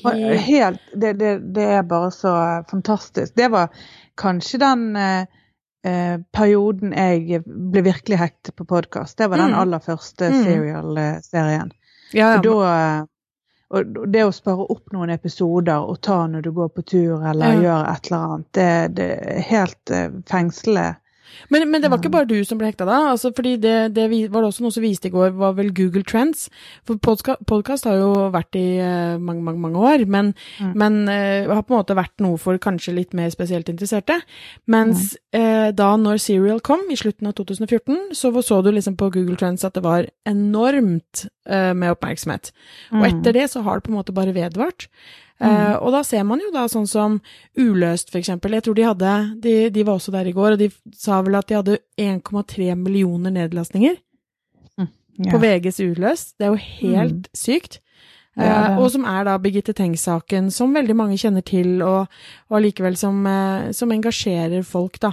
Og 0.06 0.14
deilig. 0.14 0.40
Helt, 0.48 0.80
det, 1.00 1.12
det, 1.20 1.54
det 1.54 1.64
er 1.78 1.84
bare 1.84 2.10
så 2.12 2.64
fantastisk. 2.72 3.36
Det 3.36 3.52
var 3.52 3.70
kanskje 4.18 4.60
den 4.60 4.96
eh, 4.96 5.26
eh, 5.86 6.18
perioden 6.34 6.94
jeg 6.98 7.44
ble 7.46 7.84
virkelig 7.84 8.18
hektet 8.18 8.56
på 8.56 8.66
podkast. 8.66 9.18
Det 9.18 9.30
var 9.30 9.38
den 9.38 9.52
Mm. 9.54 9.60
aller 9.60 9.80
første 9.80 10.32
Mm. 10.32 10.44
serial-serien. 10.46 11.72
Ja, 12.14 12.32
ja, 12.32 12.38
Og 12.38 12.44
da 12.44 13.00
eh, 13.02 13.06
og 13.74 13.96
det 14.14 14.24
å 14.28 14.32
spare 14.36 14.68
opp 14.70 14.92
noen 14.94 15.10
episoder 15.14 15.82
og 15.90 16.02
ta 16.06 16.20
når 16.30 16.46
du 16.46 16.52
går 16.54 16.70
på 16.76 16.84
tur 16.94 17.24
eller 17.26 17.56
Ja. 17.56 17.62
gjør 17.66 17.88
et 17.94 18.10
eller 18.12 18.26
annet, 18.28 18.48
det, 18.54 18.68
det 19.00 19.08
er 19.38 19.42
helt 19.50 19.90
eh, 19.92 20.10
fengslende. 20.30 20.96
Men, 21.50 21.66
men 21.72 21.82
det 21.82 21.90
var 21.92 22.00
ikke 22.02 22.12
bare 22.14 22.28
du 22.30 22.38
som 22.48 22.58
ble 22.60 22.70
hekta 22.72 22.86
da, 22.88 22.98
altså, 23.14 23.32
fordi 23.36 23.56
det, 23.62 23.94
det 23.96 24.08
var 24.32 24.42
det 24.44 24.50
også 24.52 24.64
noe 24.66 24.72
som 24.76 24.84
viste 24.84 25.10
i 25.10 25.14
går, 25.14 25.32
var 25.40 25.54
vel 25.58 25.72
Google 25.76 26.04
Trends. 26.04 26.48
For 26.88 26.98
podkast 27.00 27.88
har 27.90 27.98
jo 28.00 28.12
vært 28.34 28.56
i 28.60 28.66
uh, 28.80 29.18
mange, 29.22 29.44
mange 29.44 29.60
mange 29.64 29.78
år, 29.80 30.06
men, 30.08 30.34
Mm. 30.60 30.74
men 30.78 30.94
uh, 31.10 31.54
har 31.54 31.64
på 31.64 31.74
en 31.74 31.80
måte 31.82 31.96
vært 31.98 32.22
noe 32.24 32.38
for 32.38 32.58
kanskje 32.62 32.94
litt 32.96 33.14
mer 33.18 33.30
spesielt 33.34 33.70
interesserte. 33.72 34.20
Mens 34.70 35.16
eh, 35.34 35.72
da 35.76 35.90
når 35.98 36.20
Serial 36.22 36.60
kom, 36.62 36.84
i 36.92 36.98
slutten 37.00 37.28
av 37.28 37.34
2014, 37.38 38.14
så 38.14 38.32
så 38.44 38.62
du 38.64 38.72
liksom 38.72 38.96
på 39.00 39.10
Google 39.14 39.36
Trends 39.40 39.64
at 39.66 39.74
det 39.74 39.84
var 39.84 40.08
enormt 40.30 41.26
med 41.50 41.92
oppmerksomhet. 41.92 42.52
Og 42.92 43.02
Mm. 43.04 43.08
etter 43.10 43.34
det 43.34 43.50
så 43.52 43.64
har 43.64 43.80
det 43.80 43.84
på 43.84 43.92
en 43.92 43.98
måte 44.00 44.14
bare 44.16 44.34
vedvart. 44.34 44.88
Eh, 45.42 45.76
og 45.82 45.92
da 45.92 46.04
ser 46.04 46.24
man 46.24 46.40
jo 46.40 46.52
da 46.54 46.68
sånn 46.72 46.88
som 46.88 47.18
Uløst, 47.58 48.12
for 48.12 48.20
eksempel. 48.22 48.54
Jeg 48.56 48.64
tror 48.64 48.76
de 48.78 48.84
hadde 48.88 49.14
de, 49.42 49.56
de 49.74 49.84
var 49.84 49.98
også 49.98 50.12
der 50.14 50.30
i 50.30 50.32
går, 50.36 50.54
og 50.56 50.60
de 50.60 50.70
sa 50.96 51.22
vel 51.26 51.36
at 51.36 51.48
de 51.50 51.56
hadde 51.58 51.78
1,3 52.00 52.76
millioner 52.80 53.34
nedlastninger 53.34 53.98
Ja. 54.80 55.30
på 55.32 55.38
VGs 55.44 55.80
Uløst. 55.84 56.36
Det 56.40 56.48
er 56.48 56.54
jo 56.56 56.62
helt 56.80 57.28
sykt. 57.38 57.80
Ja, 58.36 58.44
det- 58.44 58.72
Eh, 58.72 58.78
og 58.80 58.90
som 58.92 59.04
er 59.06 59.24
da 59.26 59.38
Birgitte 59.38 59.74
Tengs-saken, 59.76 60.52
som 60.52 60.74
veldig 60.74 60.96
mange 60.96 61.18
kjenner 61.22 61.44
til, 61.46 61.84
og, 61.84 62.08
og 62.50 62.58
allikevel 62.58 62.96
som, 62.98 63.26
uh, 63.28 63.72
som 63.72 63.92
engasjerer 63.92 64.64
folk, 64.66 64.98
da. 65.00 65.12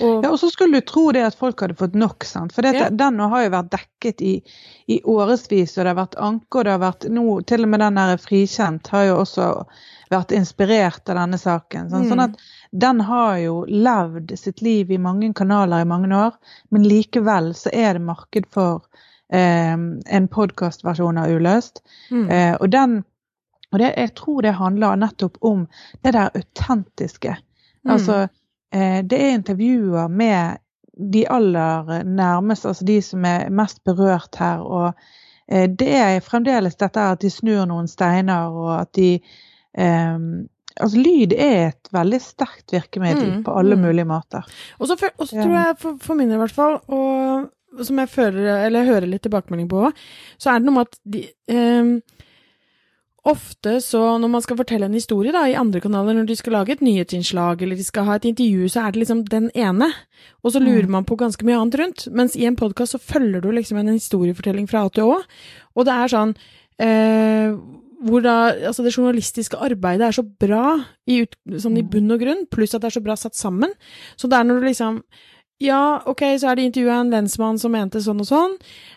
Og, 0.00 0.22
Ja, 0.24 0.30
og 0.30 0.38
så 0.40 0.48
skulle 0.50 0.80
du 0.80 0.86
tro 0.86 1.12
det 1.12 1.22
at 1.26 1.34
folk 1.36 1.60
hadde 1.60 1.74
fått 1.76 1.94
nok, 1.94 2.24
sant. 2.24 2.52
For 2.52 2.62
dette, 2.62 2.78
Ja. 2.78 2.90
den 2.90 3.18
har 3.18 3.42
jo 3.44 3.50
vært 3.50 3.70
dekket 3.70 4.22
i, 4.22 4.42
i 4.88 5.00
årevis, 5.02 5.76
og 5.78 5.84
det 5.84 5.90
har 5.96 6.06
vært 6.06 6.16
anke, 6.16 6.58
og 6.58 6.64
det 6.64 6.72
har 6.72 6.80
vært 6.92 7.08
nå 7.10 7.44
Til 7.46 7.62
og 7.62 7.68
med 7.68 7.80
den 7.80 7.94
der 8.00 8.16
frikjent 8.16 8.86
har 8.88 9.04
jo 9.04 9.16
også 9.20 9.66
vært 10.10 10.32
inspirert 10.32 11.08
av 11.08 11.16
denne 11.16 11.38
saken. 11.38 11.90
Sånn, 11.90 12.04
Mm. 12.04 12.08
sånn 12.10 12.20
at 12.24 12.36
den 12.78 13.00
har 13.00 13.36
jo 13.38 13.64
levd 13.68 14.38
sitt 14.38 14.62
liv 14.62 14.90
i 14.90 14.96
mange 14.98 15.32
kanaler 15.34 15.80
i 15.82 15.84
mange 15.88 16.08
år, 16.12 16.32
men 16.70 16.82
likevel 16.84 17.52
så 17.54 17.68
er 17.72 17.92
det 17.94 18.02
marked 18.02 18.46
for 18.50 18.82
eh, 19.30 19.72
en 19.72 20.28
podkastversjon 20.28 21.16
av 21.18 21.30
Uløst. 21.30 21.80
mm, 22.10 22.30
Eh, 22.30 22.56
og 22.60 22.70
den 22.70 23.04
og 23.72 23.78
det, 23.78 23.94
jeg 23.96 24.14
tror 24.14 24.42
det 24.42 24.52
handler 24.54 24.96
nettopp 24.96 25.38
om 25.40 25.66
det 26.04 26.12
der 26.12 26.28
autentiske. 26.34 27.36
Mm. 27.86 27.90
Altså, 27.94 28.28
det 28.72 29.18
er 29.20 29.34
intervjuer 29.36 30.08
med 30.08 30.62
de 31.12 31.24
aller 31.30 32.02
nærmeste, 32.04 32.68
altså 32.68 32.84
de 32.84 32.98
som 33.02 33.24
er 33.24 33.50
mest 33.50 33.82
berørt 33.84 34.36
her. 34.40 34.62
Og 34.62 34.92
eh, 35.48 35.68
det 35.68 35.92
er 35.98 36.24
fremdeles 36.24 36.76
dette 36.80 37.00
at 37.14 37.22
de 37.22 37.30
snur 37.32 37.64
noen 37.68 37.88
steiner, 37.90 38.52
og 38.52 38.74
at 38.80 38.96
de 38.98 39.12
um, 39.78 40.48
Altså, 40.80 40.96
lyd 40.96 41.34
er 41.36 41.66
et 41.66 41.88
veldig 41.92 42.18
sterkt 42.24 42.72
virkemiddel 42.72 43.26
Mm, 43.28 43.40
på 43.44 43.52
alle 43.60 43.76
mm. 43.76 43.82
mulige 43.82 44.06
måter. 44.08 44.46
Og 44.78 44.88
så 44.88 44.96
tror 44.96 45.52
jeg, 45.52 45.74
for, 45.78 45.98
for 46.00 46.16
min 46.16 46.30
del 46.30 46.38
i 46.38 46.40
hvert 46.40 46.54
fall, 46.56 46.78
og 46.88 47.84
som 47.84 47.98
jeg 47.98 48.08
føler, 48.08 48.64
eller 48.64 48.88
hører 48.88 49.06
litt 49.06 49.20
tilbakemelding 49.22 49.68
på, 49.68 49.90
så 50.40 50.50
er 50.54 50.62
det 50.62 50.64
noe 50.64 50.78
med 50.78 50.88
at 50.88 50.96
de, 51.12 51.22
ehm, 51.52 51.92
ofte 53.24 53.76
så 53.84 54.00
når 54.18 54.30
man 54.32 54.42
skal 54.42 54.56
fortelle 54.58 54.88
en 54.88 54.96
historie 54.96 55.30
da, 55.34 55.44
i 55.46 55.54
andre 55.54 55.80
kanaler, 55.80 56.16
når 56.18 56.26
de 56.26 56.34
skal 56.36 56.52
lage 56.56 56.72
et 56.74 56.80
nyhetsinnslag 56.82 57.62
eller 57.62 57.76
de 57.78 57.84
skal 57.86 58.04
ha 58.08 58.16
et 58.18 58.24
intervju, 58.26 58.66
så 58.72 58.82
er 58.86 58.92
det 58.96 59.02
liksom 59.04 59.20
den 59.30 59.50
ene, 59.54 59.92
og 60.42 60.50
så 60.52 60.58
lurer 60.62 60.86
Mm. 60.88 60.90
man 60.90 61.04
på 61.04 61.16
ganske 61.16 61.44
mye 61.46 61.54
annet 61.60 61.78
rundt. 61.78 62.08
Mens 62.12 62.34
i 62.36 62.44
en 62.46 62.56
podkast 62.56 62.92
så 62.96 62.98
følger 62.98 63.40
du 63.40 63.50
liksom 63.52 63.78
en 63.78 63.92
historiefortelling 63.94 64.66
fra 64.68 64.84
A 64.84 64.88
til 64.88 65.04
Å, 65.04 65.22
og 65.76 65.84
det 65.86 65.92
er 65.94 66.08
sånn 66.08 66.34
eh, 66.80 67.54
hvor 68.02 68.20
da, 68.20 68.50
altså 68.66 68.82
Det 68.82 68.96
journalistiske 68.96 69.54
arbeidet 69.56 70.02
er 70.08 70.10
så 70.10 70.24
bra 70.26 70.84
i, 71.06 71.22
ut, 71.22 71.36
sånn 71.46 71.78
i 71.78 71.82
Mm. 71.82 71.90
bunn 71.90 72.10
og 72.10 72.20
grunn, 72.20 72.46
pluss 72.50 72.74
at 72.74 72.80
det 72.82 72.90
er 72.90 72.98
så 73.00 73.04
bra 73.04 73.14
satt 73.14 73.34
sammen. 73.36 73.70
Så 74.16 74.28
det 74.28 74.34
er 74.40 74.42
når 74.44 74.60
du 74.60 74.66
liksom 74.66 75.02
Ja, 75.62 76.02
ok, 76.10 76.22
så 76.40 76.48
er 76.50 76.56
det 76.58 76.64
intervjua 76.70 76.96
en 77.04 77.10
lensmann 77.12 77.58
som 77.60 77.70
mente 77.74 78.00
sånn 78.02 78.22
og 78.24 78.26
sånn. 78.26 78.54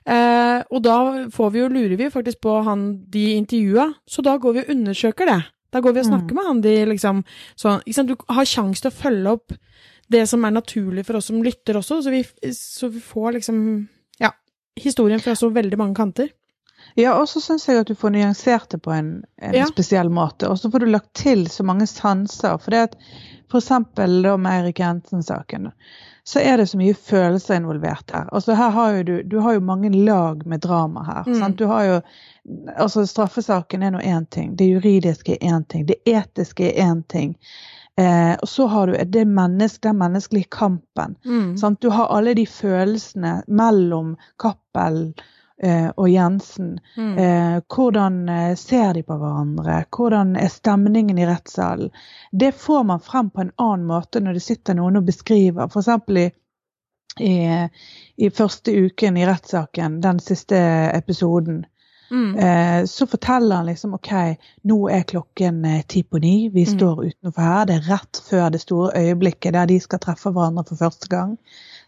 Eh, 0.09 0.63
og 0.71 0.81
da 0.85 0.95
får 1.33 1.51
vi 1.53 1.59
jo, 1.61 1.67
lurer 1.69 1.97
vi 1.99 2.07
faktisk 2.13 2.39
på 2.45 2.55
han 2.65 2.85
de 3.13 3.25
intervjua, 3.35 3.89
så 4.09 4.23
da 4.25 4.37
går 4.41 4.53
vi 4.57 4.63
og 4.63 4.71
undersøker 4.73 5.29
det. 5.29 5.41
Da 5.75 5.81
går 5.83 5.93
vi 5.93 5.99
og 6.01 6.07
snakker 6.07 6.31
Mm. 6.31 6.35
med 6.39 6.45
han 6.47 6.61
de 6.63 6.75
liksom 6.85 7.23
sånn 7.59 7.81
ikke 7.83 7.93
sant? 7.97 8.07
Du 8.07 8.15
har 8.33 8.45
sjanse 8.45 8.81
til 8.81 8.91
å 8.91 8.95
følge 8.95 9.33
opp 9.35 9.51
det 10.09 10.23
som 10.29 10.45
er 10.45 10.51
naturlig 10.55 11.03
for 11.05 11.17
oss 11.17 11.25
som 11.27 11.41
lytter 11.43 11.75
også, 11.75 12.01
så 12.05 12.09
vi, 12.13 12.23
så 12.53 12.89
vi 12.93 12.99
får 13.01 13.33
liksom 13.39 13.87
ja, 14.21 14.31
historien 14.79 15.19
fra 15.19 15.35
så 15.35 15.49
veldig 15.51 15.77
mange 15.77 15.95
kanter. 15.95 16.29
Ja, 16.95 17.15
og 17.19 17.27
så 17.27 17.41
syns 17.41 17.65
jeg 17.67 17.81
at 17.81 17.87
du 17.87 17.95
får 17.97 18.13
nyansert 18.13 18.69
det 18.71 18.81
på 18.85 18.91
en, 18.93 19.23
en 19.41 19.53
Ja. 19.53 19.65
spesiell 19.65 20.09
måte. 20.09 20.47
Og 20.47 20.57
så 20.61 20.69
får 20.71 20.79
du 20.79 20.85
lagt 20.85 21.13
til 21.13 21.45
så 21.47 21.63
mange 21.65 21.87
sanser. 21.89 22.57
For 22.61 22.71
det 22.71 22.79
at 22.79 22.95
for 23.49 23.59
eksempel 23.59 24.21
da 24.23 24.37
med 24.37 24.51
Eirik 24.63 24.79
Jensen-saken, 24.79 25.71
så 26.27 26.39
er 26.39 26.57
det 26.57 26.65
så 26.67 26.77
mye 26.77 26.93
følelser 26.97 27.59
involvert 27.59 28.11
her. 28.13 28.29
Altså 28.33 28.55
her 28.57 28.69
har 28.73 29.03
du, 29.03 29.21
du 29.23 29.37
har 29.39 29.53
jo 29.53 29.61
mange 29.61 29.91
lag 29.93 30.41
med 30.47 30.59
drama 30.59 31.03
her. 31.05 31.23
Mm. 31.27 31.39
Sant? 31.39 31.57
Du 31.57 31.65
har 31.69 31.83
jo, 31.83 31.99
altså 32.77 33.05
Straffesaken 33.05 33.83
er 33.83 33.93
nå 33.93 34.01
én 34.01 34.25
ting, 34.33 34.55
det 34.57 34.65
juridiske 34.71 35.37
er 35.37 35.53
én 35.53 35.65
ting, 35.69 35.85
det 35.85 36.01
etiske 36.09 36.71
er 36.71 36.89
én 36.89 37.03
ting. 37.13 37.35
Eh, 38.01 38.33
og 38.41 38.49
så 38.49 38.65
har 38.67 38.87
du 38.87 38.97
det 39.05 39.25
menneske, 39.25 39.87
den 39.87 40.01
menneskelige 40.01 40.49
kampen. 40.51 41.15
Mm. 41.25 41.57
Sant? 41.57 41.81
Du 41.81 41.89
har 41.89 42.09
alle 42.09 42.33
de 42.33 42.47
følelsene 42.49 43.43
mellom 43.47 44.15
Cappell 44.41 45.13
eh, 45.13 45.23
og 45.95 46.09
Jensen. 46.09 46.79
Mm. 46.97 47.17
Eh, 47.17 47.61
hvordan 47.75 48.29
eh, 48.29 48.55
ser 48.55 48.93
de 48.93 49.03
på 49.03 49.15
hverandre? 49.17 49.83
Hvordan 49.97 50.35
er 50.35 50.51
stemningen 50.51 51.17
i 51.17 51.27
rettssalen? 51.27 51.91
Det 52.31 52.51
får 52.55 52.83
man 52.83 52.99
frem 52.99 53.29
på 53.29 53.41
en 53.41 53.53
annen 53.55 53.85
måte 53.87 54.19
når 54.19 54.33
det 54.33 54.43
sitter 54.43 54.75
noen 54.75 54.99
og 54.99 55.07
beskriver. 55.07 55.71
F.eks. 55.71 55.87
i, 56.11 56.25
i, 57.23 57.35
i 58.15 58.29
første 58.29 58.71
uken 58.71 59.17
i 59.17 59.25
rettssaken, 59.25 60.01
den 60.03 60.19
siste 60.19 60.59
episoden. 60.91 61.63
Mm. 62.11 62.35
Eh, 62.37 62.85
så 62.85 63.07
forteller 63.09 63.55
han 63.55 63.65
liksom 63.69 63.93
OK, 63.97 64.11
nå 64.69 64.77
er 64.93 65.03
klokken 65.09 65.63
eh, 65.65 65.81
ti 65.89 66.03
på 66.03 66.19
ni, 66.21 66.49
vi 66.53 66.65
Mm. 66.65 66.73
står 66.77 67.05
utenfor 67.05 67.41
her. 67.41 67.65
Det 67.65 67.75
er 67.75 67.87
rett 67.93 68.21
før 68.29 68.49
det 68.51 68.61
store 68.61 68.91
øyeblikket 68.97 69.53
der 69.53 69.65
de 69.65 69.79
skal 69.79 69.99
treffe 69.99 70.29
hverandre 70.31 70.63
for 70.67 70.75
første 70.75 71.07
gang. 71.09 71.37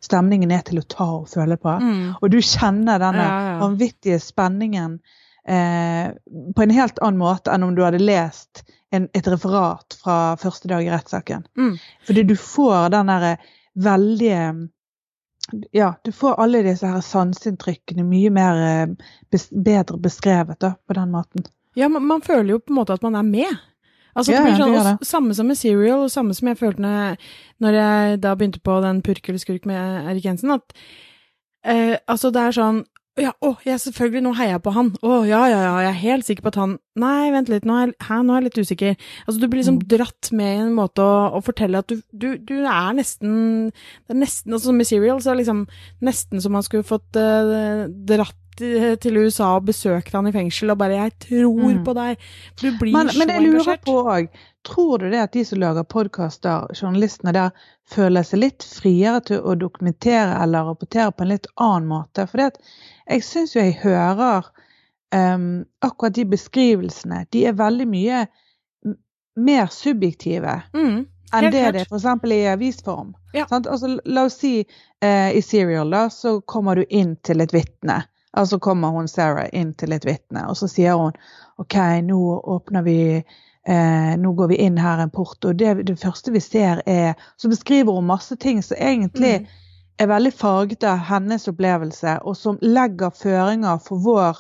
Stemningen 0.02 0.52
er 0.52 0.62
til 0.62 0.80
å 0.80 0.86
ta 0.88 1.06
og 1.20 1.28
føle 1.30 1.58
på. 1.58 1.74
Mm. 1.82 2.16
Og 2.22 2.30
du 2.32 2.38
kjenner 2.42 3.00
denne 3.00 3.24
Ja, 3.28 3.40
ja. 3.52 3.60
vanvittige 3.62 4.20
spenningen 4.22 5.00
eh, 5.48 6.12
på 6.56 6.62
en 6.64 6.70
helt 6.76 7.00
annen 7.00 7.18
måte 7.22 7.52
enn 7.54 7.64
om 7.64 7.76
du 7.76 7.84
hadde 7.84 8.00
lest 8.02 8.64
en, 8.92 9.10
et 9.14 9.28
referat 9.28 9.98
fra 10.04 10.36
første 10.40 10.68
dag 10.68 10.86
i 10.86 10.90
rettssaken. 10.92 11.46
Mm. 11.58 11.78
Fordi 12.08 12.24
du 12.24 12.36
får 12.36 12.90
den 12.94 13.08
derre 13.12 13.38
veldige 13.76 14.70
Ja, 15.72 15.94
du 16.04 16.12
får 16.12 16.36
alle 16.44 16.64
disse 16.66 16.88
her 16.90 17.04
sanseinntrykkene 17.06 18.04
mye 18.04 18.32
mer 18.34 18.60
eh, 18.66 19.14
bes, 19.32 19.48
bedre 19.52 20.00
beskrevet 20.04 20.60
da, 20.64 20.74
på 20.88 20.98
den 20.98 21.14
måten. 21.14 21.48
Ja, 21.78 21.88
man, 21.94 22.04
man 22.10 22.24
føler 22.26 22.56
jo 22.56 22.60
på 22.60 22.74
en 22.74 22.80
måte 22.82 22.98
at 22.98 23.06
man 23.06 23.16
er 23.16 23.24
med. 23.28 23.54
Altså, 24.18 24.34
Ja, 24.34 24.42
det 24.42 24.48
blir 24.48 24.58
sånn, 24.58 24.74
det 24.74 24.80
gjør 24.82 25.06
Samme 25.06 25.38
som 25.38 25.48
med 25.48 25.60
Serial, 25.60 26.04
og 26.08 26.12
samme 26.12 26.34
som 26.34 26.50
jeg 26.50 26.58
følte 26.58 26.82
når, 26.82 27.18
når 27.64 27.78
jeg 27.78 28.22
da 28.24 28.34
begynte 28.36 28.64
på 28.66 28.80
den 28.84 29.02
Purk 29.06 29.30
eller 29.30 29.42
skurk 29.44 29.68
med 29.70 30.10
Erik 30.10 30.26
Jensen, 30.26 30.56
at 30.58 30.74
eh, 31.64 31.96
altså 32.10 32.32
det 32.34 32.44
er 32.48 32.58
sånn 32.58 32.82
ja, 33.18 33.32
å, 33.42 33.56
jeg 33.66 33.80
selvfølgelig, 33.82 34.22
nå 34.24 34.32
heier 34.38 34.54
jeg 34.56 34.62
på 34.66 34.74
han. 34.76 34.92
Å, 35.02 35.18
ja, 35.28 35.40
ja, 35.50 35.60
ja, 35.64 35.72
jeg 35.86 35.90
er 35.90 36.00
helt 36.04 36.26
sikker 36.28 36.46
på 36.46 36.52
at 36.54 36.60
han 36.62 36.76
Nei, 36.98 37.30
vent 37.34 37.50
litt, 37.50 37.66
nå 37.66 37.76
er, 37.78 37.88
jeg- 37.92 38.08
hæ, 38.08 38.16
nå 38.26 38.34
er 38.34 38.42
jeg 38.42 38.46
litt 38.48 38.58
usikker. 38.66 38.96
Altså, 39.28 39.40
du 39.40 39.48
blir 39.48 39.62
liksom 39.62 39.76
Mm. 39.78 39.88
dratt 39.88 40.32
med 40.34 40.50
i 40.58 40.62
en 40.64 40.74
måte 40.74 40.98
å, 41.06 41.34
å 41.38 41.44
fortelle 41.46 41.78
at 41.78 41.88
du, 41.88 42.02
du, 42.12 42.38
du 42.38 42.56
er 42.66 42.94
nesten 42.98 43.70
Det 43.70 44.16
er 44.16 44.22
nesten 44.24 44.54
altså 44.54 44.74
Med 44.74 44.88
Serial 44.90 45.20
så 45.22 45.30
er 45.32 45.36
det 45.38 45.44
liksom 45.46 45.68
nesten 46.02 46.42
som 46.42 46.52
man 46.58 46.64
skulle 46.66 46.84
fått 46.88 47.16
uh, 47.22 47.86
dratt 47.88 48.34
til 48.58 49.18
USA 49.22 49.54
og 49.58 49.66
besøkt 49.70 50.12
han 50.18 50.28
i 50.28 50.32
fengsel 50.36 50.72
og 50.74 50.78
bare 50.82 50.98
'Jeg 50.98 51.14
tror 51.20 51.72
Mm. 51.74 51.84
på 51.86 51.94
deg'. 51.94 52.18
Du 52.62 52.72
blir 52.80 52.92
Men, 52.94 53.10
så 53.10 53.18
men 53.20 53.30
jeg 53.30 53.42
lurer 53.42 53.60
engasjert. 53.60 53.86
på 53.86 54.04
òg, 54.04 54.28
tror 54.64 54.98
du 55.00 55.10
det 55.12 55.20
at 55.24 55.32
de 55.32 55.44
som 55.46 55.60
lager 55.60 55.84
podkaster, 55.84 56.68
journalistene 56.82 57.34
der, 57.34 57.50
føler 57.90 58.24
seg 58.24 58.40
litt 58.40 58.64
friere 58.64 59.22
til 59.24 59.40
å 59.42 59.56
dokumentere 59.56 60.42
eller 60.44 60.64
rapportere 60.66 61.12
på 61.12 61.22
en 61.22 61.30
litt 61.30 61.48
annen 61.58 61.88
måte? 61.88 62.28
For 62.28 62.38
jeg 63.10 63.22
syns 63.24 63.54
jo 63.56 63.62
jeg 63.62 63.78
hører 63.84 64.44
um, 65.14 65.66
akkurat 65.82 66.14
de 66.14 66.26
beskrivelsene, 66.26 67.26
de 67.32 67.46
er 67.46 67.54
veldig 67.54 67.88
mye 67.88 68.28
mer 69.38 69.68
subjektive 69.72 70.64
Mm, 70.74 71.06
enn 71.34 71.52
det 71.52 71.74
det 71.74 71.88
f.eks. 71.88 72.04
i 72.26 72.46
avisform. 72.48 73.14
Ja. 73.34 73.46
Sant? 73.48 73.68
Altså, 73.68 74.00
la 74.06 74.24
oss 74.26 74.34
si 74.40 74.66
eh, 75.02 75.32
i 75.38 75.42
Serial, 75.42 75.90
da, 75.92 76.08
så 76.10 76.42
kommer 76.46 76.76
du 76.76 76.86
inn 76.90 77.16
til 77.24 77.42
et 77.42 77.54
vitne. 77.54 78.04
Altså 78.34 78.60
kommer 78.60 78.90
hun 78.90 79.08
Sarah 79.08 79.48
inn 79.54 79.74
til 79.74 79.92
et 79.96 80.06
vitne, 80.06 80.48
og 80.50 80.58
så 80.58 80.68
sier 80.68 80.98
hun 81.00 81.14
OK, 81.58 81.76
nå 82.04 82.42
åpner 82.44 82.84
vi 82.86 82.98
eh, 83.68 84.18
Nå 84.18 84.34
går 84.34 84.48
vi 84.48 84.56
inn 84.56 84.78
her 84.78 85.00
en 85.00 85.10
port, 85.10 85.46
og 85.46 85.56
det, 85.58 85.88
det 85.88 86.00
første 86.00 86.32
vi 86.32 86.40
ser 86.40 86.82
er 86.86 87.16
Så 87.38 87.50
beskriver 87.50 87.94
hun 87.94 88.06
masse 88.06 88.36
ting 88.36 88.62
som 88.64 88.78
egentlig 88.78 89.40
Mm. 89.42 89.48
er 90.00 90.08
veldig 90.08 90.34
farget 90.34 90.84
av 90.84 90.98
hennes 90.98 91.48
opplevelse, 91.48 92.20
og 92.22 92.36
som 92.38 92.60
legger 92.62 93.10
føringer 93.10 93.78
for 93.82 93.98
vår 93.98 94.38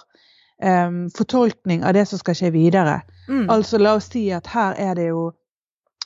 eh, 0.62 0.92
fortolkning 1.18 1.84
av 1.84 1.94
det 1.94 2.06
som 2.08 2.20
skal 2.20 2.36
skje 2.36 2.52
videre. 2.52 3.02
mm, 3.28 3.50
Altså 3.50 3.78
la 3.78 3.96
oss 3.96 4.12
si 4.12 4.30
at 4.32 4.48
her 4.48 4.74
er 4.78 4.94
det 4.96 5.08
jo 5.10 5.32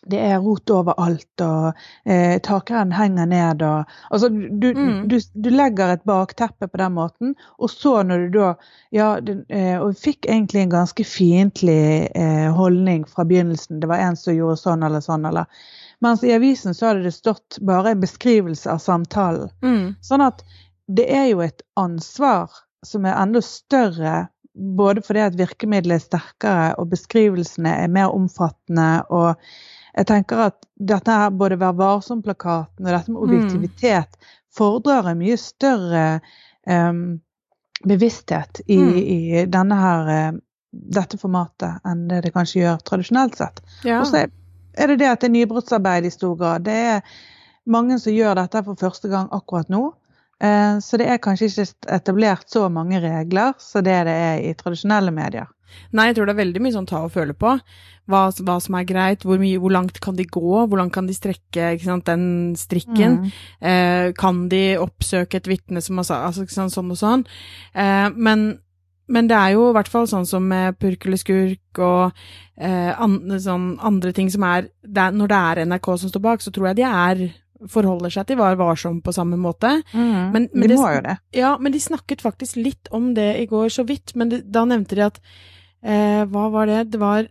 det 0.09 0.17
er 0.17 0.39
rot 0.41 0.69
overalt, 0.73 1.41
og 1.45 1.73
eh, 2.09 2.39
takrenn 2.41 2.91
henger 2.91 3.27
ned 3.29 3.61
og 3.61 3.85
Altså 4.11 4.29
du, 4.29 4.71
Mm. 4.73 5.07
du, 5.07 5.19
du 5.33 5.49
legger 5.49 5.93
et 5.93 6.03
bakteppe 6.09 6.67
på 6.67 6.77
den 6.81 6.93
måten, 6.93 7.35
og 7.59 7.69
så 7.69 8.01
når 8.03 8.25
du 8.31 8.39
da 8.39 8.55
Ja, 8.91 9.19
du, 9.21 9.43
eh, 9.49 9.77
og 9.79 9.95
fikk 9.95 10.25
egentlig 10.25 10.61
en 10.63 10.73
ganske 10.73 11.03
fiendtlig 11.05 12.09
eh, 12.15 12.49
holdning 12.51 13.05
fra 13.07 13.23
begynnelsen. 13.23 13.79
Det 13.79 13.87
var 13.87 13.97
en 14.01 14.15
som 14.17 14.33
gjorde 14.35 14.57
sånn 14.57 14.83
eller 14.83 14.99
sånn, 15.05 15.25
eller 15.25 15.45
Mens 16.01 16.23
i 16.23 16.33
avisen 16.33 16.73
så 16.73 16.87
hadde 16.87 17.03
det 17.05 17.13
stått 17.13 17.59
bare 17.61 17.91
en 17.91 18.01
beskrivelse 18.01 18.71
av 18.71 18.79
samtalen. 18.81 19.49
mm, 19.61 19.95
Sånn 20.01 20.21
at 20.25 20.41
det 20.89 21.05
er 21.13 21.27
jo 21.29 21.41
et 21.45 21.61
ansvar 21.77 22.49
som 22.83 23.05
er 23.05 23.13
enda 23.21 23.39
større, 23.45 24.27
både 24.57 25.01
fordi 25.05 25.19
at 25.19 25.37
virkemidlet 25.37 25.99
er 25.99 26.03
sterkere 26.03 26.71
og 26.81 26.89
beskrivelsene 26.89 27.69
er 27.83 27.87
mer 27.87 28.09
omfattende. 28.17 29.03
og 29.09 29.35
jeg 29.97 30.07
tenker 30.07 30.37
at 30.47 30.65
dette 30.79 31.11
her, 31.11 31.29
både 31.31 31.57
Vær 31.59 31.73
varsom-plakaten 31.77 32.85
og 32.85 32.91
dette 32.91 33.11
med 33.11 33.21
Mm. 33.21 33.23
objektivitet 33.27 34.15
fordrer 34.55 35.09
en 35.11 35.17
mye 35.19 35.37
større 35.37 36.21
um, 36.67 37.19
bevissthet 37.85 38.61
i, 38.67 38.77
Mm. 38.77 38.95
i 38.97 39.45
denne 39.45 39.75
her, 39.75 40.39
dette 40.71 41.17
formatet 41.17 41.81
enn 41.85 42.07
det 42.07 42.21
det 42.23 42.33
kanskje 42.33 42.61
gjør 42.61 42.77
tradisjonelt 42.87 43.35
sett. 43.35 43.61
ja. 43.83 43.99
Og 43.99 44.05
så 44.07 44.17
er- 44.23 44.31
er 44.77 44.87
det 44.87 44.99
det 44.99 45.07
at 45.07 45.19
det 45.19 45.27
er 45.29 45.33
nybrottsarbeid 45.33 46.05
i 46.05 46.09
stor 46.09 46.35
grad. 46.37 46.63
Det 46.63 46.73
er 46.73 47.01
mange 47.67 47.99
som 47.99 48.13
gjør 48.13 48.35
dette 48.35 48.63
for 48.63 48.75
første 48.75 49.09
gang 49.09 49.27
akkurat 49.31 49.67
nå. 49.69 49.93
Eh, 50.39 50.79
Så 50.79 50.97
det 50.97 51.07
er 51.07 51.17
kanskje 51.17 51.49
ikke 51.49 51.73
etablert 51.87 52.49
så 52.49 52.69
mange 52.71 52.99
regler 53.01 53.53
som 53.59 53.83
det 53.83 54.05
det 54.05 54.13
er 54.13 54.39
i 54.49 54.53
tradisjonelle 54.53 55.11
medier. 55.13 55.47
Nei, 55.93 56.07
jeg 56.09 56.15
tror 56.17 56.25
det 56.29 56.35
er 56.35 56.43
veldig 56.45 56.61
mye 56.61 56.75
sånn 56.75 56.87
ta 56.89 57.03
og 57.05 57.11
føle 57.11 57.33
på. 57.33 57.59
Hva, 58.11 58.21
hva 58.43 58.55
som 58.59 58.75
er 58.75 58.83
greit, 58.89 59.23
hvor, 59.23 59.37
mye, 59.39 59.59
hvor 59.61 59.71
langt 59.71 59.99
kan 60.03 60.15
de 60.17 60.25
gå, 60.25 60.41
hvor 60.67 60.77
langt 60.79 60.91
kan 60.93 61.07
de 61.07 61.13
strekke 61.15 61.79
sant, 61.83 62.05
den 62.09 62.55
strikken. 62.59 63.21
Mm. 63.21 63.31
Eh, 63.61 64.07
kan 64.17 64.47
de 64.51 64.77
oppsøke 64.81 65.35
et 65.39 65.47
vitne 65.47 65.81
som 65.81 65.97
har 66.01 66.03
sagt 66.09 66.25
altså, 66.27 66.47
sant, 66.51 66.73
sånn 66.75 66.91
og 66.91 66.97
sånn. 66.99 67.23
Eh, 67.75 68.09
men, 68.15 68.57
men 69.07 69.27
det 69.29 69.37
er 69.37 69.53
jo 69.55 69.69
i 69.69 69.75
hvert 69.77 69.87
fall 69.91 70.07
sånn 70.11 70.25
som 70.27 70.43
med 70.49 70.79
purk 70.81 71.05
eller 71.05 71.21
skurk 71.21 71.79
og 71.79 72.11
eh, 72.57 72.91
an, 72.99 73.19
sånn 73.39 73.77
andre 73.79 74.11
ting 74.17 74.29
som 74.33 74.43
er, 74.49 74.67
det 74.83 75.07
Når 75.15 75.27
det 75.31 75.39
er 75.51 75.63
NRK 75.69 75.93
som 76.01 76.09
står 76.11 76.25
bak, 76.25 76.41
så 76.43 76.51
tror 76.51 76.71
jeg 76.71 76.81
de 76.81 76.89
er 76.89 77.23
forholder 77.69 78.09
seg 78.09 78.25
til 78.25 78.39
Var 78.39 78.55
varsom 78.57 79.03
på 79.05 79.13
samme 79.13 79.37
måte. 79.37 79.69
Mm. 79.93 80.31
Men- 80.33 80.49
men 80.51 80.61
de 80.63 80.67
det- 80.73 80.77
må 80.81 80.95
jo 80.95 81.01
det. 81.05 81.17
Ja, 81.37 81.57
men 81.61 81.71
de 81.71 81.79
snakket 81.79 82.19
faktisk 82.25 82.55
litt 82.57 82.89
om 82.91 83.13
det 83.13 83.37
i 83.39 83.45
går, 83.45 83.69
så 83.69 83.85
vidt. 83.85 84.15
Men 84.15 84.29
de, 84.29 84.41
da 84.41 84.65
nevnte 84.65 84.95
de 84.97 85.01
at 85.05 85.19
eh, 85.83 86.23
Hva 86.25 86.49
var 86.53 86.65
det? 86.69 86.91
Det 86.91 86.99
var 86.99 87.27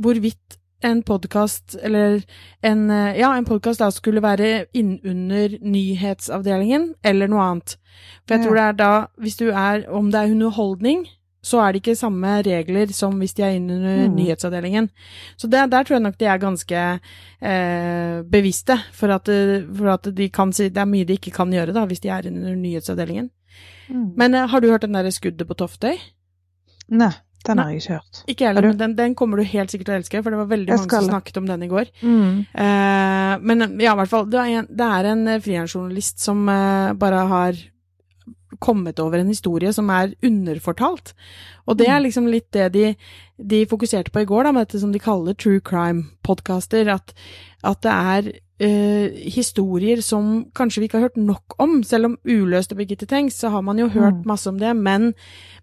hvorvidt 0.00 0.56
en 0.82 1.02
podkast, 1.04 1.76
eller 1.82 2.22
en 2.64 2.90
eh, 2.90 3.18
Ja, 3.20 3.34
en 3.36 3.44
podkast 3.44 3.80
da 3.82 3.90
skulle 3.92 4.22
være 4.24 4.66
innunder 4.72 5.58
nyhetsavdelingen, 5.60 6.94
eller 7.04 7.28
noe 7.28 7.42
annet. 7.44 7.76
For 8.26 8.36
jeg 8.36 8.46
tror 8.46 8.54
det 8.56 8.62
er 8.68 8.72
da, 8.78 8.92
hvis 9.20 9.36
du 9.36 9.50
er 9.50 9.84
Om 9.90 10.10
det 10.10 10.20
er 10.20 10.30
underholdning, 10.32 11.06
så 11.42 11.60
er 11.64 11.72
det 11.72 11.80
ikke 11.80 11.96
samme 11.96 12.42
regler 12.44 12.90
som 12.92 13.14
hvis 13.18 13.32
de 13.34 13.42
er 13.42 13.54
innunder 13.56 14.08
Mm. 14.08 14.14
nyhetsavdelingen. 14.16 14.90
Så 15.36 15.48
det, 15.48 15.70
der 15.72 15.82
tror 15.84 15.94
jeg 15.96 16.02
nok 16.02 16.18
de 16.18 16.24
er 16.28 16.38
ganske 16.38 16.76
eh, 17.42 18.22
bevisste, 18.22 18.76
for 18.92 19.08
at, 19.08 19.28
eh, 19.28 19.62
for 19.76 19.88
at 19.88 20.08
de 20.16 20.28
kan 20.28 20.52
si 20.52 20.68
Det 20.68 20.76
er 20.78 20.84
mye 20.84 21.04
de 21.04 21.12
ikke 21.16 21.30
kan 21.32 21.50
gjøre, 21.50 21.72
da, 21.72 21.86
hvis 21.86 22.00
de 22.00 22.08
er 22.08 22.26
innunder 22.28 22.56
nyhetsavdelingen. 22.56 23.30
Mm. 23.88 24.12
Men 24.16 24.34
eh, 24.34 24.46
har 24.48 24.60
du 24.60 24.68
hørt 24.70 24.82
den 24.82 24.92
derre 24.94 25.10
skuddet 25.12 25.46
på 25.48 25.54
Toftøy? 25.56 25.96
Nei, 26.90 27.12
den 27.46 27.56
Nei. 27.56 27.64
har 27.64 27.72
jeg 27.72 27.80
ikke 27.82 27.96
hørt. 27.98 28.22
Ikke 28.28 28.46
heller, 28.50 28.66
men 28.68 28.78
den, 28.78 28.94
den 28.98 29.14
kommer 29.16 29.40
du 29.40 29.44
helt 29.48 29.72
sikkert 29.72 29.88
til 29.88 29.94
å 29.94 29.98
elske, 30.00 30.22
for 30.22 30.34
det 30.34 30.40
var 30.42 30.50
veldig 30.50 30.74
mange 30.74 30.90
som 30.92 31.08
snakket 31.08 31.40
om 31.40 31.46
den 31.48 31.62
i 31.64 31.70
går. 31.70 31.90
Mm. 32.02 32.34
Uh, 32.52 33.34
men 33.40 33.66
ja, 33.80 33.94
i 33.94 33.98
hvert 34.02 34.12
fall, 34.12 34.28
det 34.30 34.40
er 34.42 34.58
en, 34.60 34.68
det 34.68 34.88
er 35.00 35.08
en 35.14 35.22
eh, 35.28 35.40
frilansjournalist 35.40 36.20
som 36.20 36.42
uh, 36.50 36.92
bare 37.00 37.22
har 37.30 37.62
kommet 38.60 38.98
over 39.00 39.18
en 39.22 39.30
historie 39.30 39.72
som 39.72 39.88
er 39.94 40.12
underfortalt. 40.26 41.14
Og 41.70 41.78
det 41.78 41.86
er 41.88 42.00
Mm. 42.00 42.04
liksom 42.04 42.26
litt 42.28 42.50
det 42.52 42.72
de, 42.74 42.96
de 43.38 43.64
fokuserte 43.66 44.10
på 44.10 44.20
i 44.24 44.28
går, 44.28 44.44
da, 44.44 44.52
med 44.52 44.66
dette 44.66 44.80
som 44.82 44.92
de 44.92 44.98
kaller 44.98 45.34
true 45.38 45.60
crime-podkaster. 45.60 46.90
At, 46.92 47.14
at 47.64 47.80
det 47.86 47.92
er 47.94 48.32
eh, 48.60 49.10
historier 49.34 50.02
som 50.04 50.44
kanskje 50.54 50.82
vi 50.82 50.88
ikke 50.88 51.00
har 51.00 51.08
hørt 51.08 51.20
nok 51.20 51.56
om. 51.58 51.80
Selv 51.84 52.10
om 52.10 52.18
uløste 52.28 52.76
Birgitte 52.78 53.08
Tengs, 53.08 53.38
så 53.40 53.50
har 53.54 53.62
man 53.62 53.78
jo 53.78 53.88
hørt 53.88 54.20
Mm. 54.20 54.26
masse 54.26 54.48
om 54.48 54.58
det. 54.58 54.74
Men, 54.76 55.14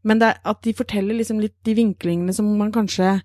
men 0.03 0.19
det 0.19 0.37
at 0.43 0.61
de 0.63 0.73
forteller 0.73 1.15
liksom 1.15 1.39
litt 1.39 1.55
de 1.63 1.73
vinklingene 1.73 2.33
som 2.33 2.49
man 2.57 2.71
kanskje 2.71 3.21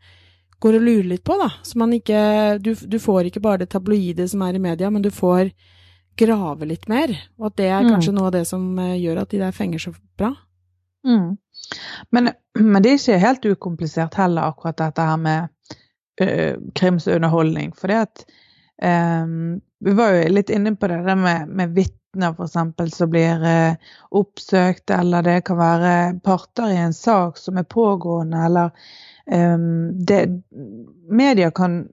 går 0.60 0.78
og 0.78 0.82
lurer 0.82 1.08
litt 1.08 1.24
på, 1.24 1.36
da. 1.40 1.50
Så 1.62 1.78
man 1.78 1.92
ikke 1.92 2.58
du, 2.62 2.74
du 2.74 2.98
får 2.98 3.26
ikke 3.26 3.42
bare 3.42 3.64
det 3.64 3.70
tabloide 3.70 4.28
som 4.28 4.42
er 4.42 4.54
i 4.54 4.62
media, 4.62 4.90
men 4.90 5.02
du 5.02 5.10
får 5.10 5.50
grave 6.16 6.68
litt 6.68 6.88
mer, 6.88 7.14
og 7.38 7.46
at 7.48 7.56
det 7.56 7.68
er 7.72 7.88
kanskje 7.88 8.12
noe 8.12 8.28
av 8.28 8.34
det 8.36 8.44
som 8.46 8.78
eh, 8.78 8.98
gjør 9.00 9.22
at 9.22 9.30
de 9.32 9.40
der 9.40 9.54
fenger 9.56 9.78
så 9.78 9.94
bra. 10.20 10.34
Mm. 11.06 11.38
Men, 12.10 12.30
men, 12.58 12.82
det 12.82 12.90
er 12.92 13.00
ikke 13.00 13.18
helt 13.22 13.46
ukomplisert 13.46 14.14
heller, 14.20 14.52
akkurat 14.52 14.78
dette 14.78 15.06
her 15.08 15.16
med 15.18 15.48
uh, 16.22 16.60
krimsunderholdning. 16.78 17.72
For 17.78 17.90
det 17.90 17.96
at 18.04 18.24
um, 18.82 19.60
Vi 19.78 19.92
var 19.92 20.12
jo 20.14 20.28
litt 20.28 20.50
inne 20.50 20.76
på 20.76 20.88
det 20.88 21.00
der 21.06 21.18
med, 21.18 21.48
med 21.48 21.74
vitner, 21.74 22.34
f.eks., 22.34 22.96
som 22.96 23.10
blir 23.10 23.42
uh, 23.42 23.74
oppsøkt, 24.10 24.90
eller 24.90 25.26
det 25.26 25.40
kan 25.48 25.58
være 25.58 25.94
parter 26.24 26.70
i 26.70 26.80
en 26.84 26.94
sak 26.94 27.38
som 27.38 27.58
er 27.58 27.66
pågående, 27.66 28.44
eller 28.46 28.70
um, 29.26 29.90
det, 30.06 30.22
Media 31.10 31.50
kan, 31.50 31.86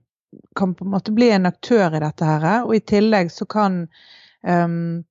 kan, 0.56 0.74
på 0.74 0.84
en 0.86 0.94
måte 0.94 1.14
bli 1.14 1.30
en 1.34 1.50
aktør 1.50 1.96
i 1.96 2.02
dette 2.02 2.26
her, 2.26 2.50
og 2.64 2.74
i 2.76 2.84
tillegg 2.92 3.32
så 3.34 3.46
kan 3.50 3.82
um, 4.46 5.02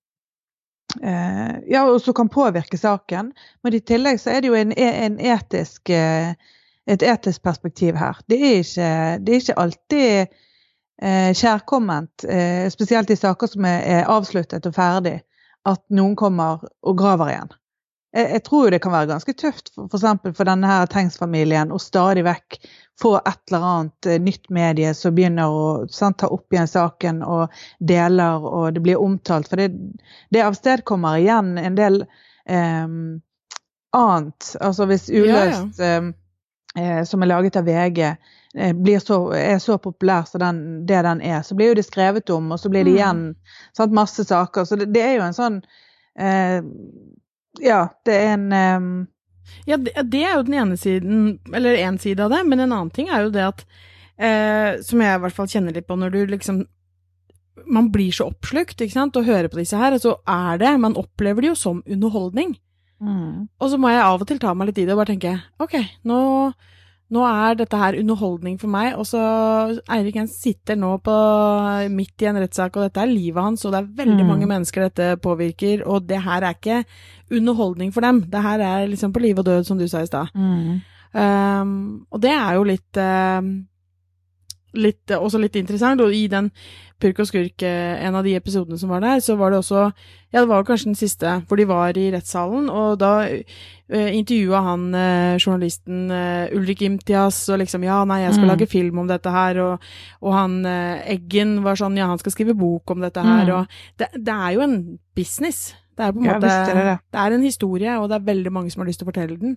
uh, 1.03 1.53
ja, 1.67 1.85
og 1.85 2.01
så 2.01 2.15
kan 2.15 2.31
påvirke 2.31 2.79
saken. 2.79 3.33
Men 3.63 3.75
i 3.75 3.83
tillegg 3.83 4.21
så 4.23 4.35
er 4.35 4.43
det 4.43 4.53
jo 4.53 4.59
en, 4.59 4.75
en 4.75 5.19
etisk, 5.19 5.91
uh, 5.91 6.31
et 6.89 7.03
etisk 7.03 7.43
perspektiv 7.43 7.99
her. 7.99 8.19
Det 8.31 8.39
er 8.39 8.61
ikke, 8.63 8.93
det 9.23 9.33
er 9.33 9.43
ikke 9.43 9.63
alltid 9.63 10.39
kjærkomment, 10.99 12.25
spesielt 12.73 13.11
i 13.13 13.15
saker 13.15 13.47
som 13.47 13.65
er, 13.69 14.01
avsluttet 14.11 14.65
og 14.67 14.73
ferdig, 14.75 15.13
at 15.69 15.79
noen 15.95 16.17
kommer 16.19 16.65
og 16.83 16.97
graver 16.99 17.31
igjen 17.31 17.53
jeg, 18.15 18.41
tror 18.43 18.71
det 18.73 18.79
kan 18.81 18.93
være 18.93 19.09
ganske 19.11 19.33
tøft 19.37 19.71
for, 19.75 19.89
for, 19.91 20.31
for 20.33 20.49
denne 20.49 20.69
her 20.69 20.87
Tengs-familien 20.89 21.73
å 21.73 21.79
stadig 21.81 22.23
vekk 22.25 22.57
få 22.99 23.15
et 23.19 23.51
eller 23.51 23.67
annet 23.71 24.09
uh, 24.09 24.15
nytt 24.21 24.49
medie 24.53 24.93
som 24.97 25.15
begynner 25.15 25.53
å 25.53 25.65
sant, 25.93 26.19
ta 26.19 26.29
opp 26.33 26.53
igjen 26.53 26.69
saken 26.69 27.21
og 27.23 27.53
deler, 27.79 28.45
og 28.45 28.73
det 28.75 28.83
blir 28.85 29.01
omtalt. 29.01 29.49
For 29.51 29.61
det, 29.61 29.69
det 30.33 30.43
avstedkommer 30.45 31.21
igjen 31.21 31.53
en 31.61 31.77
del 31.77 32.01
eh, 32.49 32.89
annet. 33.95 34.49
Altså 34.59 34.89
hvis 34.89 35.07
Uløst, 35.13 35.79
ja, 35.79 35.93
ja. 35.93 36.01
Um, 36.01 36.11
uh, 36.79 37.03
som 37.07 37.23
er 37.23 37.31
laget 37.31 37.61
av 37.61 37.69
VG, 37.69 38.15
så, 38.53 39.17
er 39.37 39.59
så 39.61 39.77
populær 39.77 40.25
som 40.25 40.41
den, 40.41 40.61
det 40.89 41.03
den 41.05 41.21
er, 41.21 41.43
så 41.45 41.55
blir 41.55 41.71
jo 41.71 41.77
det 41.77 41.85
skrevet 41.85 42.29
om, 42.33 42.51
og 42.51 42.59
så 42.59 42.69
blir 42.69 42.87
det 42.87 42.95
mm. 42.95 42.97
igjen 42.97 43.21
sant, 43.77 43.93
masse 43.93 44.25
saker. 44.25 44.65
Så 44.65 44.75
det, 44.79 44.89
det 44.95 45.03
er 45.05 45.13
jo 45.19 45.27
en 45.27 45.37
sånn 45.37 45.61
ja, 47.59 47.83
det 48.05 48.15
er 48.15 48.33
en 48.33 48.51
eh, 48.51 48.81
Ja, 49.65 49.77
det, 49.77 49.93
det, 50.11 50.23
er 50.23 50.35
jo 50.37 50.45
den 50.45 50.57
ene 50.61 50.77
siden, 50.77 51.39
eller 51.53 51.79
én 51.79 51.97
side 51.97 52.23
av 52.23 52.33
det, 52.33 52.43
men 52.45 52.59
en 52.59 52.71
annen 52.71 52.91
ting 52.93 53.09
er 53.09 53.25
jo 53.25 53.31
det 53.33 53.45
at 53.47 53.63
eh, 54.17 54.81
Som 54.85 55.01
jeg 55.01 55.15
i 55.15 55.23
hvert 55.23 55.35
fall 55.35 55.49
kjenner 55.49 55.75
litt 55.75 55.87
på 55.89 55.97
når 55.97 56.13
du 56.13 56.19
liksom 56.35 56.63
Man 57.69 57.91
blir 57.91 58.11
så 58.15 58.29
oppslukt, 58.29 58.79
ikke 58.79 58.95
sant, 58.95 59.17
og 59.17 59.27
hører 59.27 59.49
på 59.51 59.61
disse 59.61 59.77
her, 59.77 59.95
og 59.95 60.03
så 60.03 60.17
er 60.27 60.61
det 60.61 60.75
Man 60.79 60.97
opplever 60.99 61.43
det 61.43 61.53
jo 61.53 61.59
som 61.59 61.83
underholdning. 61.87 62.57
Mm. 62.99 63.47
Og 63.59 63.69
så 63.71 63.79
må 63.79 63.91
jeg 63.93 64.03
av 64.03 64.21
og 64.21 64.27
til 64.27 64.39
ta 64.41 64.53
meg 64.53 64.69
litt 64.69 64.81
i 64.81 64.85
det 64.87 64.91
og 64.91 64.99
bare 65.01 65.13
tenke 65.13 65.37
OK, 65.63 65.77
nå 66.07 66.19
nå 67.09 67.23
er 67.25 67.57
dette 67.57 67.77
her 67.81 67.97
underholdning 67.97 68.59
for 68.61 68.69
meg. 68.71 68.93
Og 68.99 69.07
så 69.09 69.21
Eirik 69.89 70.19
Jens 70.19 70.35
sitter 70.41 70.77
nå 70.77 70.91
på, 71.05 71.15
midt 71.93 72.25
i 72.25 72.29
en 72.29 72.37
rettssak, 72.41 72.77
og 72.77 72.85
dette 72.85 73.01
er 73.03 73.09
livet 73.09 73.41
hans, 73.43 73.65
og 73.65 73.73
det 73.73 73.81
er 73.81 73.89
veldig 74.03 74.25
mm. 74.25 74.29
mange 74.29 74.49
mennesker 74.49 74.87
dette 74.87 75.09
påvirker, 75.23 75.83
og 75.89 76.05
det 76.09 76.21
her 76.25 76.45
er 76.45 76.57
ikke 76.57 76.83
underholdning 77.33 77.93
for 77.95 78.05
dem. 78.05 78.21
Det 78.29 78.45
her 78.45 78.65
er 78.65 78.87
liksom 78.91 79.13
på 79.15 79.23
liv 79.25 79.41
og 79.41 79.49
død, 79.49 79.65
som 79.65 79.81
du 79.81 79.87
sa 79.89 80.03
i 80.05 80.09
stad. 80.09 80.33
Mm. 80.37 80.79
Um, 81.09 82.05
og 82.13 82.21
det 82.21 82.35
er 82.35 82.53
jo 82.53 82.65
litt 82.69 82.99
um, 83.01 83.53
litt, 84.73 85.11
også 85.15 85.41
litt 85.41 85.57
interessant. 85.59 86.01
Og 86.01 86.13
i 86.13 86.27
den 86.31 86.51
Purk 86.99 87.21
og 87.23 87.29
skurk, 87.29 87.63
eh, 87.63 87.95
en 88.03 88.15
av 88.19 88.25
de 88.25 88.33
episodene 88.35 88.77
som 88.77 88.89
var 88.91 88.99
der, 88.99 89.21
så 89.23 89.37
var 89.39 89.51
det 89.51 89.61
også 89.61 89.91
Ja, 90.31 90.41
det 90.41 90.49
var 90.49 90.63
kanskje 90.63 90.91
den 90.91 90.95
siste, 90.99 91.43
hvor 91.47 91.57
de 91.57 91.65
var 91.65 91.97
i 91.97 92.11
rettssalen, 92.11 92.69
og 92.69 92.99
da 92.99 93.23
eh, 93.25 94.11
intervjua 94.13 94.59
han 94.61 94.93
eh, 94.93 95.39
journalisten 95.39 96.11
eh, 96.11 96.51
Ulrik 96.53 96.81
Imtias 96.81 97.47
og 97.49 97.61
liksom 97.63 97.83
Ja, 97.87 98.03
nei, 98.03 98.19
jeg 98.25 98.33
skal 98.35 98.45
mm. 98.45 98.51
lage 98.51 98.67
film 98.67 98.99
om 98.99 99.07
dette 99.07 99.31
her, 99.31 99.61
og, 99.63 99.87
og 100.21 100.35
han 100.35 100.59
Eggen 100.65 101.63
var 101.63 101.79
sånn 101.79 101.97
Ja, 101.97 102.11
han 102.11 102.19
skal 102.19 102.35
skrive 102.35 102.53
bok 102.53 102.91
om 102.91 102.99
dette 102.99 103.23
her, 103.23 103.47
mm. 103.47 103.55
og 103.55 103.97
det, 103.97 104.11
det, 104.19 104.35
er 104.35 104.51
jo 104.57 104.67
en 104.67 104.77
business. 105.15 105.73
Det 105.95 106.03
er 106.03 106.11
på 106.11 106.19
en 106.19 106.27
måte 106.27 106.51
ja, 106.51 106.65
det, 106.67 106.75
det. 106.83 106.99
det 107.15 107.23
er 107.23 107.39
en 107.39 107.47
historie, 107.47 107.97
og 107.97 108.09
det 108.11 108.19
er 108.19 108.27
veldig 108.27 108.51
mange 108.51 108.75
som 108.75 108.83
har 108.83 108.91
lyst 108.91 109.01
til 109.01 109.07
å 109.07 109.13
fortelle 109.13 109.39
den. 109.39 109.55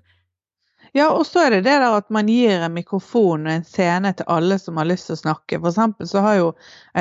Ja, 0.93 1.07
og 1.09 1.25
så 1.27 1.47
er 1.47 1.55
det 1.55 1.63
det 1.65 1.79
der 1.81 1.95
at 1.97 2.11
man 2.13 2.29
gir 2.29 2.61
en 2.61 2.75
mikrofon 2.75 3.47
og 3.47 3.53
en 3.55 3.65
scene 3.65 4.11
til 4.13 4.29
alle 4.29 4.59
som 4.61 4.77
har 4.77 4.85
lyst 4.91 5.09
til 5.09 5.17
å 5.17 5.21
snakke. 5.23 5.57
For 5.57 5.71
eksempel 5.71 6.09
så 6.11 6.21
har 6.21 6.35
jo 6.37 6.49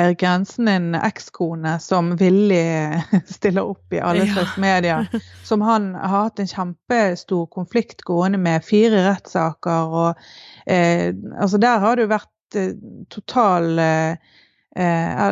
Eirik 0.00 0.22
Jensen 0.24 0.70
en 0.72 0.94
ekskone 0.96 1.74
som 1.84 2.14
villig 2.16 3.02
stiller 3.36 3.68
opp 3.74 3.92
i 3.92 4.00
alle 4.00 4.24
slags 4.30 4.56
ja. 4.56 4.62
medier. 4.64 5.10
Som 5.44 5.60
han 5.66 5.90
har 5.98 6.14
hatt 6.30 6.40
en 6.40 6.48
kjempestor 6.48 7.44
konflikt 7.52 8.00
gående 8.08 8.40
med, 8.40 8.64
fire 8.64 9.04
rettssaker 9.10 9.92
og 9.92 10.24
eh, 10.64 11.12
Altså 11.36 11.60
der 11.60 11.84
har 11.84 11.96
det 11.96 12.06
jo 12.06 12.14
vært 12.14 12.56
eh, 12.56 12.72
total 13.12 13.76
eh, 13.82 14.32
eh, 14.76 15.26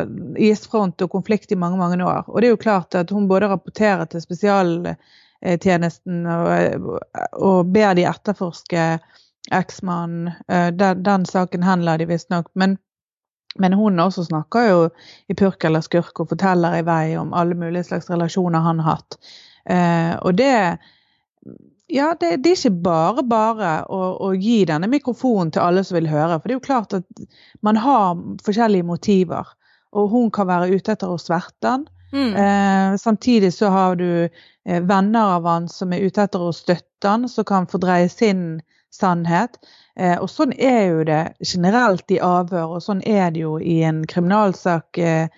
isfront 0.51 1.01
og 1.01 1.15
konflikt 1.17 1.51
i 1.51 1.57
mange, 1.57 1.81
mange 1.81 1.97
år. 2.05 2.29
Og 2.29 2.37
det 2.37 2.51
er 2.51 2.53
jo 2.53 2.61
klart 2.61 2.93
at 2.99 3.09
hun 3.09 3.25
både 3.31 3.49
rapporterer 3.49 4.05
til 4.05 4.21
spesial 4.21 4.93
tjenesten 5.41 6.25
og, 6.29 7.01
og 7.33 7.71
ber 7.73 7.95
de 7.97 8.05
etterforske 8.09 8.85
eksmannen. 9.51 10.31
Eh, 10.47 10.67
den, 10.67 11.03
den 11.03 11.25
saken 11.25 11.63
henla 11.63 11.97
de 11.97 12.05
visstnok. 12.05 12.49
Men, 12.53 12.77
men 13.55 13.73
hun 13.73 13.99
også 13.99 14.25
snakker 14.25 14.69
jo 14.69 14.81
i 15.27 15.35
purk 15.35 15.63
eller 15.63 15.83
skurk 15.85 16.23
og 16.23 16.31
forteller 16.31 16.79
i 16.79 16.85
vei 16.87 17.17
om 17.19 17.33
alle 17.33 17.57
mulige 17.57 17.89
slags 17.89 18.09
relasjoner 18.09 18.59
han 18.59 18.79
har 18.79 18.97
hatt. 18.97 19.19
Eh, 19.65 20.15
og 20.21 20.35
det 20.35 20.55
ja, 21.91 22.13
det, 22.19 22.37
det, 22.39 22.53
er 22.53 22.55
ikke 22.55 22.83
bare 22.85 23.23
bare 23.27 23.71
å, 23.91 23.97
å, 24.23 24.29
gi 24.39 24.61
denne 24.63 24.87
mikrofonen 24.87 25.49
til 25.51 25.65
alle 25.65 25.83
som 25.83 25.97
vil 25.97 26.07
høre. 26.07 26.37
For 26.39 26.47
det 26.47 26.53
er 26.53 26.59
jo 26.61 26.67
klart 26.69 26.93
at 26.95 27.25
man 27.67 27.79
har 27.83 28.21
forskjellige 28.45 28.87
motiver. 28.87 29.49
Og 29.91 30.07
hun 30.13 30.29
kan 30.31 30.47
være 30.47 30.69
ute 30.71 30.93
etter 30.93 31.11
å 31.11 31.19
sverte 31.19 31.67
han. 31.67 31.83
Mm. 32.11 32.33
Eh, 32.35 32.97
samtidig 32.97 33.53
så 33.53 33.71
har 33.71 33.95
du 33.95 34.23
eh, 34.23 34.81
venner 34.81 35.37
av 35.37 35.47
han 35.47 35.69
som 35.69 35.93
er 35.93 36.03
ute 36.05 36.25
etter 36.25 36.43
å 36.43 36.53
støtte 36.55 37.07
han, 37.07 37.29
som 37.29 37.47
kan 37.47 37.69
fordreie 37.71 38.09
sin 38.11 38.61
sannhet. 38.91 39.57
Eh, 39.99 40.17
og 40.19 40.29
sånn 40.31 40.53
er 40.57 40.83
jo 40.91 41.05
det 41.07 41.21
generelt 41.39 42.11
i 42.11 42.19
avhør, 42.23 42.77
og 42.77 42.83
sånn 42.83 43.03
er 43.07 43.31
det 43.31 43.45
jo 43.45 43.57
i 43.59 43.81
en 43.87 44.03
kriminalsak 44.07 44.99
eh, 44.99 45.31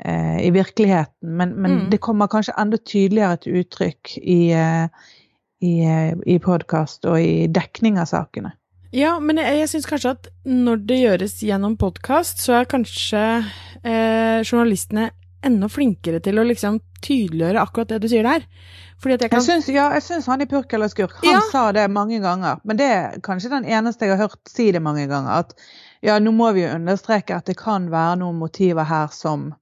eh, 0.00 0.38
i 0.46 0.50
virkeligheten. 0.54 1.36
Men, 1.36 1.54
men 1.56 1.78
mm. 1.78 1.86
det 1.92 2.02
kommer 2.04 2.32
kanskje 2.32 2.56
enda 2.60 2.80
tydeligere 2.80 3.40
til 3.44 3.60
uttrykk 3.62 4.16
i, 4.20 4.40
eh, 4.56 5.08
i, 5.64 5.74
i 6.36 6.38
podkast 6.42 7.08
og 7.08 7.20
i 7.20 7.48
dekning 7.52 8.00
av 8.00 8.10
sakene. 8.12 8.56
Ja, 8.94 9.16
men 9.18 9.40
jeg, 9.42 9.58
jeg 9.58 9.70
syns 9.72 9.88
kanskje 9.90 10.14
at 10.14 10.26
når 10.46 10.82
det 10.86 11.00
gjøres 11.00 11.40
gjennom 11.42 11.74
podkast, 11.80 12.44
så 12.44 12.60
er 12.60 12.68
kanskje 12.70 13.22
eh, 13.82 14.40
journalistene 14.46 15.08
enda 15.46 15.68
flinkere 15.70 16.20
til 16.24 16.40
å 16.40 16.46
liksom 16.48 16.80
tydeliggjøre 17.04 17.62
akkurat 17.62 17.94
det 17.94 18.00
du 18.04 18.08
sier 18.10 18.26
der. 18.26 18.46
Fordi 19.02 19.18
at 19.18 19.24
jeg 19.26 19.32
kan... 19.32 19.42
Jeg 19.42 19.48
syns, 19.48 19.70
ja, 19.74 19.88
jeg 19.96 20.04
syns 20.06 20.28
han 20.30 20.44
i 20.44 20.48
Purk 20.50 20.72
eller 20.76 20.92
skurk, 20.92 21.16
han 21.20 21.36
ja. 21.36 21.42
sa 21.50 21.66
det 21.76 21.84
mange 21.92 22.20
ganger. 22.24 22.62
Men 22.64 22.80
det 22.80 22.90
er 22.90 23.18
kanskje 23.24 23.52
den 23.52 23.68
eneste 23.68 24.08
jeg 24.08 24.16
har 24.16 24.28
hørt 24.28 24.40
si 24.50 24.70
det 24.74 24.82
mange 24.84 25.06
ganger. 25.10 25.44
At 25.44 25.56
ja, 26.04 26.18
nå 26.20 26.32
må 26.36 26.52
vi 26.56 26.64
jo 26.64 26.72
understreke 26.74 27.36
at 27.36 27.48
det 27.50 27.58
kan 27.60 27.90
være 27.92 28.20
noen 28.22 28.40
motiver 28.40 28.88
her 28.88 29.12
som 29.14 29.52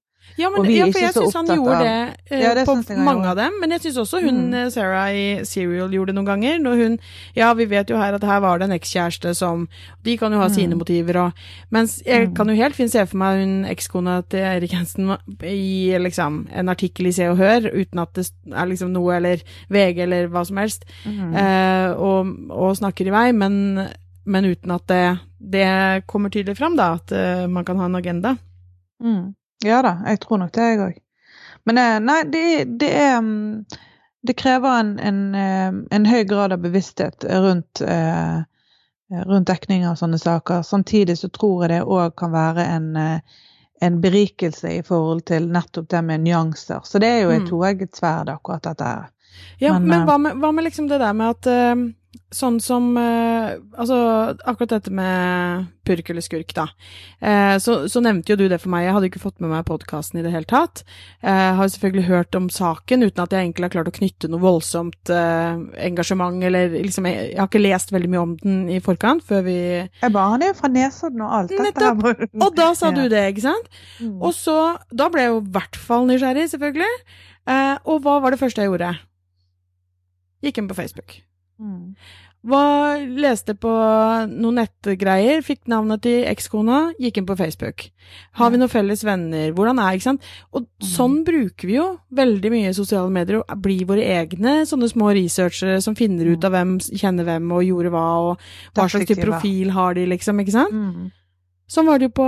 ja, 0.41 0.51
men, 0.51 0.69
ja, 0.71 0.87
for 0.89 1.03
jeg 1.03 1.13
ikke 1.13 1.39
han 1.39 1.51
gjorde 1.53 1.77
av... 1.77 1.85
det, 1.85 2.41
ja, 2.43 2.53
det 2.57 2.65
på 2.69 2.77
mange 3.05 3.29
av 3.33 3.39
dem. 3.39 3.59
Men 3.63 3.75
jeg 3.77 3.87
syns 3.87 4.01
også 4.05 4.23
hun 4.25 4.39
mm. 4.49 4.59
Eh, 4.63 4.69
Sarah 4.75 5.13
i 5.17 5.25
Serial 5.49 5.93
gjorde 5.93 6.13
det 6.13 6.19
noen 6.19 6.31
ganger. 6.31 6.59
Når 6.63 6.83
hun 6.83 6.99
Ja, 7.37 7.53
vi 7.59 7.67
vet 7.71 7.91
jo 7.91 8.01
her 8.01 8.17
at 8.17 8.25
her 8.27 8.43
var 8.45 8.61
det 8.61 8.69
en 8.69 8.77
ekskjæreste 8.77 9.35
som 9.37 9.67
De 10.05 10.17
kan 10.21 10.33
jo 10.33 10.41
ha 10.41 10.49
mm. 10.51 10.55
sine 10.55 10.79
motiver 10.79 11.19
og 11.27 11.45
Mens 11.73 12.01
jeg 12.07 12.29
mm. 12.29 12.37
kan 12.37 12.51
jo 12.51 12.59
helt 12.59 12.77
fint 12.77 12.93
se 12.93 13.05
for 13.09 13.21
meg 13.21 13.43
hun 13.43 13.55
ekskona 13.69 14.21
til 14.31 14.45
Erik 14.45 14.75
Hansen 14.77 15.13
i 15.47 15.93
liksom 16.01 16.47
en 16.53 16.71
artikkel 16.73 17.09
i 17.09 17.15
Se 17.15 17.29
og 17.31 17.39
Hør, 17.41 17.69
uten 17.73 18.03
at 18.03 18.15
det 18.17 18.27
er 18.53 18.69
liksom 18.71 18.93
noe 18.95 19.17
eller 19.17 19.43
VG 19.73 20.03
eller 20.05 20.31
hva 20.33 20.45
som 20.49 20.61
helst, 20.61 20.87
eh, 21.07 21.91
og, 21.93 22.33
og, 22.51 22.73
snakker 22.79 23.09
i 23.09 23.15
vei, 23.15 23.27
men, 23.37 23.55
men 24.25 24.49
uten 24.49 24.75
at 24.75 24.87
det, 24.91 25.05
det, 25.39 25.69
kommer 26.11 26.33
tydelig 26.33 26.57
fram, 26.59 26.77
da, 26.79 26.95
at 27.01 27.15
uh, 27.15 27.47
man 27.51 27.67
kan 27.69 27.81
ha 27.81 27.89
en 27.89 28.01
agenda. 28.01 28.37
Mm. 29.03 29.33
Ja 29.63 29.83
da, 29.83 29.97
jeg 30.07 30.21
tror 30.23 30.43
nok 30.43 30.53
det, 30.57 30.69
jeg 30.73 30.83
òg. 30.83 31.01
Men 31.69 31.79
eh, 31.79 31.99
nei, 32.03 32.23
det, 32.33 32.65
det, 32.81 32.91
er 32.99 33.21
mm, 33.23 33.65
Det 34.27 34.35
krever 34.39 34.81
en, 34.81 34.97
en, 34.99 35.21
eh, 35.35 35.71
en, 35.97 36.07
høy 36.07 36.25
grad 36.31 36.55
av 36.55 36.63
bevissthet 36.63 37.25
rundt, 37.25 37.81
eh, 37.81 38.43
rundt 39.27 39.49
dekning 39.51 39.87
av 39.87 39.97
sånne 39.99 40.19
saker. 40.19 40.63
Samtidig 40.67 41.19
så 41.19 41.31
tror 41.31 41.65
jeg 41.65 41.75
det 41.75 41.81
òg 41.83 42.15
kan 42.19 42.35
være 42.35 42.67
en, 42.77 42.93
en, 43.83 44.01
berikelse 44.03 44.77
i 44.79 44.83
forhold 44.87 45.25
til 45.31 45.51
nettopp 45.51 45.91
det 45.91 46.05
med 46.07 46.27
nyanser. 46.27 46.87
Så 46.87 47.03
det 47.03 47.11
er 47.11 47.25
jo 47.25 47.35
et 47.35 47.47
mm. 47.47 47.51
toegget 47.51 47.99
sverd, 47.99 48.31
akkurat 48.31 48.67
dette 48.67 48.93
her. 48.95 49.11
Ja, 49.63 49.79
men, 49.79 49.89
Men, 49.89 50.01
eh, 50.01 50.07
hva, 50.07 50.19
med, 50.19 50.39
hva 50.43 50.53
med 50.55 50.67
liksom 50.67 50.89
det 50.91 51.03
der 51.03 51.13
med 51.17 51.37
at 51.37 51.51
uh, 51.51 51.91
Sånn 52.33 52.59
som 52.61 52.91
uh, 52.97 53.55
Altså, 53.77 53.97
akkurat 54.45 54.75
dette 54.75 54.93
med 54.93 55.69
purk 55.83 56.13
eller 56.13 56.23
skurk, 56.23 56.53
da. 56.55 56.69
Uh, 57.19 57.57
så, 57.59 57.89
så 57.91 57.99
nevnte 58.05 58.31
jo 58.31 58.37
du 58.39 58.45
det 58.47 58.61
for 58.63 58.71
meg. 58.71 58.85
Jeg 58.85 58.95
hadde 58.95 59.09
ikke 59.09 59.23
fått 59.23 59.41
med 59.43 59.51
meg 59.51 59.65
podkasten 59.67 60.21
i 60.21 60.23
det 60.23 60.31
hele 60.31 60.47
tatt. 60.47 60.85
Har 61.25 61.73
selvfølgelig 61.73 62.05
hørt 62.07 62.39
om 62.39 62.47
saken 62.53 63.03
uten 63.03 63.25
at 63.25 63.35
jeg 63.35 63.49
egentlig 63.49 63.67
har 63.67 63.75
klart 63.75 63.91
å 63.91 63.95
knytte 63.97 64.31
noe 64.31 64.45
voldsomt 64.45 65.11
engasjement, 65.11 66.39
eller 66.47 66.71
liksom 66.77 67.09
jeg, 67.11 67.33
jeg 67.33 67.41
har 67.41 67.51
ikke 67.51 67.65
lest 67.65 67.91
veldig 67.91 68.13
mye 68.15 68.23
om 68.23 68.39
den 68.45 68.63
i 68.71 68.79
forkant 68.85 69.27
før 69.27 69.43
vi 69.49 69.59
Jeg 69.59 70.15
ba 70.15 70.29
Han 70.31 70.47
jo 70.47 70.55
fra 70.61 70.71
Nesodden 70.71 71.27
og 71.27 71.37
alt. 71.41 71.57
Dette 71.59 71.91
her 71.91 72.27
Og 72.31 72.51
da 72.57 72.71
sa 72.79 72.95
du 72.95 73.03
det, 73.11 73.27
ikke 73.35 73.49
sant? 73.49 73.71
Mm. 73.99 74.21
Og 74.23 74.37
så 74.39 74.59
Da 74.95 75.11
ble 75.11 75.27
jeg 75.27 75.35
jo 75.35 75.43
i 75.43 75.55
hvert 75.59 75.81
fall 75.91 76.07
nysgjerrig, 76.13 76.47
selvfølgelig. 76.55 76.93
Og 77.91 78.07
hva 78.07 78.21
var 78.23 78.31
det 78.31 78.45
første 78.45 78.63
jeg 78.63 78.71
gjorde? 78.71 78.95
Gikk 80.43 80.61
inn 80.61 80.71
på 80.71 80.79
Facebook. 80.79 81.21
Mm. 81.63 81.95
Hva, 82.43 82.99
leste 83.23 83.55
på 83.55 83.71
noen 84.27 84.57
nettgreier, 84.59 85.45
fikk 85.47 85.69
navnet 85.71 86.03
til 86.03 86.25
ekskona, 86.27 86.89
gikk 86.99 87.21
inn 87.21 87.29
på 87.29 87.37
Facebook. 87.39 87.85
Har 88.41 88.51
vi 88.51 88.59
noen 88.59 88.73
felles 88.73 89.05
venner? 89.07 89.53
Hvordan 89.55 89.79
er 89.79 89.95
ikke 89.95 90.09
sant? 90.09 90.27
Og 90.51 90.67
sånn 90.83 91.21
bruker 91.27 91.71
vi 91.71 91.77
jo 91.77 91.87
veldig 92.19 92.51
mye 92.51 92.75
sosiale 92.75 93.15
medier, 93.15 93.45
og 93.45 93.63
blir 93.63 93.87
våre 93.87 94.09
egne 94.19 94.57
sånne 94.67 94.91
små 94.91 95.13
researchere 95.15 95.79
som 95.85 95.95
finner 95.99 96.33
ut 96.35 96.43
av 96.49 96.57
hvem 96.57 96.81
kjenner 96.91 97.31
hvem 97.31 97.47
og 97.55 97.63
gjorde 97.69 97.95
hva, 97.95 98.07
og 98.27 98.47
hva 98.75 98.89
slags 98.91 99.23
profil 99.23 99.71
har 99.79 99.95
de, 100.01 100.09
liksom, 100.11 100.43
ikke 100.43 100.57
sant? 100.59 100.75
Mm. 100.75 101.11
Sånn 101.73 101.87
var 101.89 101.99
det 102.03 102.11
jo 102.11 102.13
på, 102.19 102.25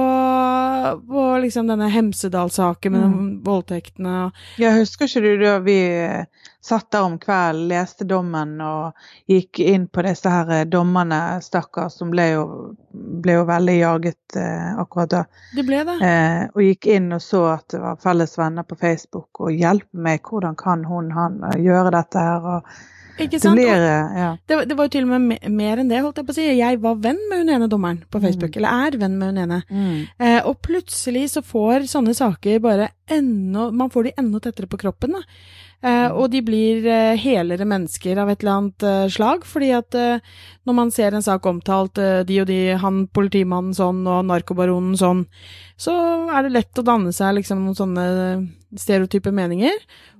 på 1.08 1.22
liksom 1.42 1.66
denne 1.68 1.90
Hemsedal-saken 1.92 2.92
med 2.94 3.02
Mm. 3.04 3.26
voldtektene. 3.44 4.30
Jeg 4.56 4.78
husker 4.78 5.04
ikke 5.10 5.20
du 5.20 5.42
da 5.42 5.58
vi 5.60 5.74
eh, 5.84 6.24
satt 6.64 6.86
der 6.94 7.04
om 7.04 7.18
kvelden, 7.20 7.66
leste 7.68 8.06
dommen 8.08 8.54
og 8.64 8.94
gikk 9.28 9.60
inn 9.60 9.84
på 9.92 10.04
disse 10.06 10.32
her 10.32 10.48
eh, 10.50 10.64
dommerne, 10.64 11.18
stakkars, 11.44 11.98
som 12.00 12.08
ble 12.14 12.26
jo, 12.30 12.46
ble 12.94 13.36
jo 13.36 13.44
veldig 13.50 13.76
jaget 13.82 14.38
eh, 14.40 14.72
akkurat 14.80 15.12
da. 15.12 15.22
Det 15.58 15.66
ble 15.68 15.82
det. 15.90 15.98
Eh, 16.00 16.40
og 16.54 16.64
gikk 16.64 16.88
inn 16.96 17.12
og 17.12 17.20
så 17.22 17.44
at 17.58 17.68
det 17.76 17.82
var 17.84 18.00
felles 18.00 18.38
venner 18.40 18.64
på 18.64 18.80
Facebook 18.80 19.44
og 19.44 19.52
hjelpe 19.52 19.92
meg, 20.08 20.24
hvordan 20.24 20.56
kan 20.56 20.88
hun, 20.88 21.12
han 21.12 21.42
eh, 21.52 21.60
gjøre 21.68 21.92
dette 21.98 22.24
her? 22.30 22.48
Og 22.56 22.74
Ikke 23.14 23.36
det 23.36 23.42
sant? 23.44 23.58
blir, 23.58 23.70
eh, 23.70 24.14
ja. 24.18 24.30
det, 24.50 24.60
det 24.70 24.76
var 24.78 24.88
jo 24.88 24.94
til 24.96 25.06
og 25.06 25.12
med 25.14 25.50
mer 25.54 25.80
enn 25.80 25.90
det, 25.90 26.00
holdt 26.02 26.18
jeg 26.18 26.28
på 26.28 26.34
å 26.34 26.38
si. 26.38 26.46
Jeg 26.58 26.80
var 26.82 27.00
venn 27.04 27.20
med 27.30 27.44
hun 27.44 27.52
ene 27.56 27.68
dommeren 27.70 28.00
på 28.10 28.22
Facebook, 28.22 28.56
eller 28.58 28.86
er 28.88 28.98
venn 29.04 29.18
med 29.20 29.32
hun 29.32 29.42
ene. 29.44 29.60
Mm. 29.70 30.00
Eh, 30.18 30.40
og 30.42 30.58
plutselig 30.66 31.28
så 31.36 31.44
får 31.46 31.86
sånne 31.90 32.16
saker 32.16 32.62
bare 32.64 32.90
enda 33.10 33.68
Man 33.74 33.92
får 33.92 34.08
de 34.08 34.14
enda 34.18 34.40
tettere 34.40 34.70
på 34.70 34.80
kroppen, 34.80 35.18
da. 35.18 35.22
Eh, 35.84 36.08
og 36.16 36.30
de 36.32 36.40
blir 36.40 36.86
eh, 36.88 37.12
helere 37.20 37.66
mennesker 37.68 38.16
av 38.22 38.30
et 38.32 38.40
eller 38.40 38.54
annet 38.54 38.86
eh, 38.88 39.04
slag, 39.12 39.44
fordi 39.44 39.68
at 39.76 39.96
eh, 40.00 40.22
når 40.64 40.76
man 40.78 40.92
ser 40.94 41.12
en 41.12 41.24
sak 41.24 41.44
omtalt, 41.50 42.00
eh, 42.00 42.22
de 42.24 42.40
og 42.40 42.48
de, 42.48 42.58
han 42.80 43.02
politimannen 43.12 43.76
sånn 43.76 44.00
og 44.08 44.24
narkobaronen 44.30 44.96
sånn, 44.96 45.26
så 45.76 45.92
er 46.32 46.46
det 46.46 46.54
lett 46.54 46.80
å 46.80 46.86
danne 46.86 47.12
seg 47.12 47.36
liksom 47.36 47.66
noen 47.66 47.76
sånne 47.76 48.06
stereotype 48.80 49.32
meninger. 49.32 49.74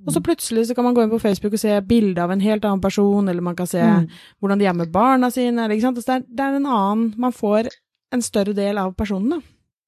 Og 0.07 0.13
så 0.13 0.21
plutselig 0.25 0.67
så 0.69 0.75
kan 0.77 0.85
man 0.85 0.95
gå 0.95 1.03
inn 1.05 1.11
på 1.11 1.21
Facebook 1.23 1.53
og 1.57 1.59
se 1.63 1.81
bilde 1.89 2.23
av 2.23 2.31
en 2.35 2.41
helt 2.45 2.65
annen 2.65 2.81
person, 2.85 3.29
eller 3.29 3.43
man 3.43 3.57
kan 3.57 3.67
se 3.67 3.81
Mm. 3.83 4.09
hvordan 4.41 4.59
de 4.59 4.67
er 4.67 4.73
med 4.75 4.93
barna 4.93 5.31
sine, 5.31 5.65
eller, 5.65 5.75
ikke 5.77 5.89
sant. 5.89 5.99
Så 5.99 6.07
det 6.07 6.15
er, 6.15 6.25
det 6.29 6.41
er 6.45 6.57
en 6.57 6.67
annen 6.67 7.15
Man 7.19 7.33
får 7.33 7.69
en 8.13 8.23
større 8.23 8.53
del 8.55 8.79
av 8.79 8.95
personen, 8.95 9.31
da. 9.31 9.41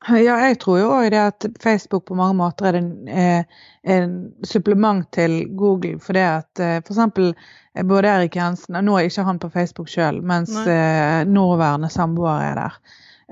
Ja, 0.09 0.37
jeg 0.47 0.59
tror 0.61 0.79
jo 0.79 0.91
òg 0.93 1.11
det 1.11 1.19
at 1.19 1.47
Facebook 1.63 2.05
på 2.07 2.15
mange 2.15 2.37
måter 2.37 2.67
er 2.69 2.75
en, 2.79 3.09
eh, 3.09 3.45
en 3.85 4.33
supplement 4.45 5.07
til 5.13 5.49
Google. 5.57 5.99
For 5.99 6.13
det 6.13 6.23
at 6.23 6.61
f.eks. 6.61 6.87
for 6.87 6.95
eksempel 6.95 7.35
eh, 7.75 7.83
både 7.83 8.05
Erik 8.09 8.37
Jensen, 8.37 8.77
og 8.77 8.85
nå 8.85 8.99
er 8.99 9.09
ikke 9.09 9.25
han 9.25 9.39
på 9.39 9.51
Facebook 9.51 9.89
sjøl, 9.89 10.21
mens 10.23 10.53
Nei. 10.55 10.67
eh, 10.69 11.25
nåværende 11.25 11.91
samboer 11.91 12.43
er 12.51 12.55
der. 12.55 12.79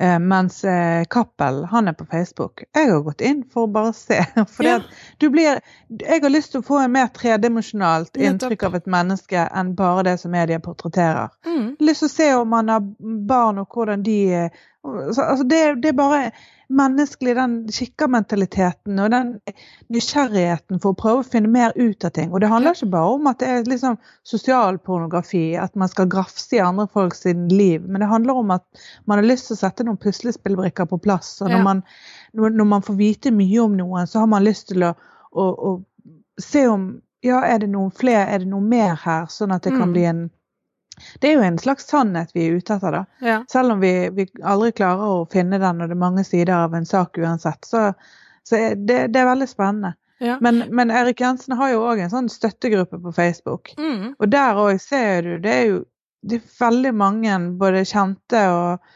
Eh, 0.00 0.18
mens 0.18 0.64
eh, 0.64 1.04
Cappell, 1.10 1.64
han 1.70 1.88
er 1.88 1.92
på 1.94 2.04
Facebook. 2.10 2.64
Jeg 2.74 2.90
har 2.90 3.00
gått 3.06 3.20
inn 3.22 3.44
for 3.52 3.68
å 3.68 3.70
bare 3.72 3.92
se. 3.94 4.16
For 4.56 4.66
Ja. 4.66 4.80
du 5.22 5.28
blir 5.30 5.60
Jeg 6.00 6.22
har 6.22 6.30
lyst 6.34 6.50
til 6.52 6.60
å 6.64 6.66
få 6.66 6.80
en 6.82 6.92
mer 6.92 7.06
tredimensjonalt 7.14 8.16
inntrykk 8.18 8.62
av 8.66 8.74
et 8.74 8.86
menneske 8.90 9.44
enn 9.54 9.74
bare 9.78 10.02
det 10.02 10.16
som 10.20 10.30
media 10.34 10.58
portretterer 10.58 11.28
Mm. 11.46 11.76
lyst 11.78 12.00
til 12.02 12.08
å 12.08 12.14
se 12.16 12.28
om 12.34 12.48
man 12.48 12.68
har 12.68 12.80
barn 13.28 13.58
og 13.62 13.68
hvordan 13.70 14.02
de 14.02 14.18
eh, 14.34 14.50
altså 14.84 15.44
det, 15.48 15.62
det 15.82 15.88
er 15.92 15.96
bare 15.98 16.30
menneskelig, 16.74 17.34
den 17.36 17.54
kikkermentaliteten 17.68 18.98
og 19.04 19.10
den 19.12 19.34
nysgjerrigheten 19.92 20.80
for 20.80 20.94
å 20.94 20.98
prøve 20.98 21.20
å 21.22 21.26
finne 21.28 21.50
mer 21.52 21.74
ut 21.76 22.04
av 22.08 22.14
ting. 22.16 22.32
Og 22.32 22.40
det 22.40 22.48
handler 22.50 22.72
ikke 22.76 22.88
bare 22.94 23.16
om 23.18 23.26
at 23.30 23.38
det 23.42 23.48
er 23.52 23.68
liksom 23.68 23.98
sosialpornografi, 24.24 25.42
at 25.60 25.74
man 25.76 25.88
skal 25.92 26.08
grafse 26.12 26.56
i 26.56 26.62
andre 26.64 26.86
folks 26.92 27.24
liv, 27.50 27.84
men 27.84 28.00
det 28.00 28.08
handler 28.10 28.40
om 28.40 28.50
at 28.56 28.64
man 29.04 29.20
har 29.20 29.28
lyst 29.28 29.50
til 29.50 29.56
å 29.58 29.60
sette 29.60 29.84
noen 29.86 30.00
puslespillbrikker 30.00 30.88
på 30.90 30.98
plass. 31.04 31.36
Og 31.42 31.50
når, 31.50 31.58
Ja. 31.58 31.62
man, 31.64 31.82
når, 32.32 32.50
når 32.50 32.64
man 32.64 32.82
får 32.82 32.94
vite 32.98 33.30
mye 33.30 33.60
om 33.64 33.76
noen, 33.76 34.06
så 34.06 34.18
har 34.24 34.26
man 34.32 34.44
lyst 34.44 34.68
til 34.72 34.82
å, 34.88 34.94
å, 35.32 35.44
å 35.72 35.74
se 36.40 36.66
om 36.68 37.00
ja, 37.24 37.40
er 37.44 37.58
det 37.62 37.70
noen 37.72 37.92
flere, 37.92 38.26
er 38.28 38.38
det 38.42 38.48
noe 38.50 38.60
mer 38.60 38.96
her, 39.04 39.26
sånn 39.32 39.52
at 39.54 39.62
det 39.64 39.72
kan 39.72 39.88
Mm. 39.88 39.92
bli 39.92 40.04
en 40.04 40.30
det 41.20 41.28
er 41.30 41.34
jo 41.38 41.44
en 41.46 41.58
slags 41.58 41.86
sannhet 41.90 42.30
vi 42.34 42.46
er 42.48 42.58
ute 42.60 42.76
etter, 42.76 42.92
da. 42.98 43.04
Ja. 43.24 43.36
Selv 43.50 43.74
om 43.74 43.80
vi, 43.82 43.92
vi 44.14 44.26
aldri 44.42 44.72
klarer 44.72 45.16
å 45.18 45.26
finne 45.32 45.58
den, 45.62 45.80
og 45.82 45.88
det 45.90 45.96
er 45.96 46.02
mange 46.02 46.24
sider 46.24 46.54
av 46.56 46.74
en 46.78 46.86
sak 46.86 47.18
uansett. 47.18 47.64
Så, 47.68 47.86
så 48.48 48.56
er 48.58 48.74
det, 48.76 48.98
det 49.14 49.20
er 49.22 49.30
veldig 49.32 49.48
spennende. 49.50 49.94
ja. 50.24 50.36
Men, 50.40 50.64
men 50.70 50.90
Erik 50.94 51.20
Jensen 51.20 51.56
har 51.58 51.72
jo 51.74 51.82
òg 51.88 52.04
en 52.04 52.12
sånn 52.12 52.28
støttegruppe 52.32 53.00
på 53.02 53.12
Facebook. 53.16 53.72
Mm. 53.78 54.14
Og 54.18 54.28
der 54.32 54.60
òg 54.60 54.78
ser 54.80 55.22
du, 55.26 55.32
det 55.44 55.54
er 55.54 55.64
jo 55.72 55.80
det 56.24 56.38
er 56.40 56.52
veldig 56.60 56.92
mange 56.96 57.34
både 57.60 57.82
kjente 57.84 58.40
og 58.48 58.86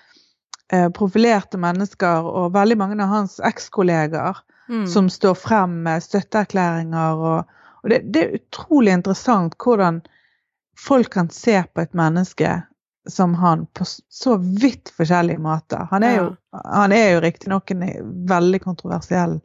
eh, 0.73 0.87
profilerte 0.97 1.59
mennesker, 1.61 2.25
og 2.25 2.55
veldig 2.55 2.79
mange 2.81 3.03
av 3.05 3.11
hans 3.17 3.41
ekskollegaer 3.45 4.45
Mm. 4.69 4.83
som 4.87 5.07
står 5.09 5.33
frem 5.41 5.79
med 5.87 6.03
støtteerklæringer. 6.05 7.15
Og, 7.17 7.53
og 7.81 7.89
det, 7.89 8.03
det 8.13 8.21
er 8.21 8.35
utrolig 8.37 8.93
interessant 8.93 9.55
hvordan 9.65 10.03
folk 10.79 11.11
kan 11.13 11.31
se 11.35 11.63
på 11.75 11.81
et 11.83 11.95
menneske 11.99 12.63
som 13.09 13.35
han 13.41 13.67
på 13.73 13.85
så 13.89 14.37
vidt 14.37 14.91
forskjellige 14.97 15.41
måter. 15.41 15.87
Han 15.91 16.05
er 16.05 16.17
jo, 16.19 16.25
han 16.65 16.93
er 16.93 17.15
jo 17.15 17.21
riktignok 17.25 17.71
en 17.73 17.85
veldig 18.29 18.61
kontroversiell 18.63 19.39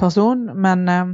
person, 0.00 0.46
men 0.54 0.88
eh, 0.88 1.06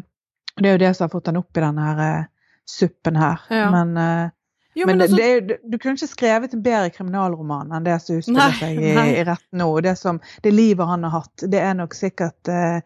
det 0.60 0.68
er 0.70 0.74
jo 0.78 0.82
det 0.82 0.90
som 0.96 1.04
har 1.06 1.12
fått 1.14 1.30
han 1.30 1.38
opp 1.40 1.56
i 1.56 1.62
denne 1.62 1.84
her, 1.86 2.00
eh, 2.06 2.24
suppen 2.66 3.16
her. 3.20 3.40
Ja. 3.54 3.68
Men, 3.70 3.96
eh, 3.96 4.30
Jo, 4.76 4.86
men 4.86 4.98
men 4.98 5.06
altså, 5.06 5.16
det 5.16 5.24
er 5.24 5.40
du- 5.40 5.70
du 5.72 5.78
kunne 5.78 5.94
ikke 5.96 6.08
skrevet 6.10 6.52
en 6.54 6.62
bedre 6.62 6.90
kriminalroman 6.92 7.70
enn 7.72 7.84
det 7.86 7.94
som 8.02 8.18
utspiller 8.18 8.58
seg 8.58 8.76
i, 8.82 8.90
i 9.20 9.22
rett 9.24 9.46
nå. 9.56 9.70
Det, 9.80 9.94
som, 9.98 10.18
det 10.42 10.52
livet 10.52 10.86
han 10.86 11.02
har 11.06 11.10
hatt, 11.20 11.44
det 11.48 11.60
er 11.64 11.74
nok 11.78 11.94
sikkert 11.96 12.48
eh, 12.52 12.80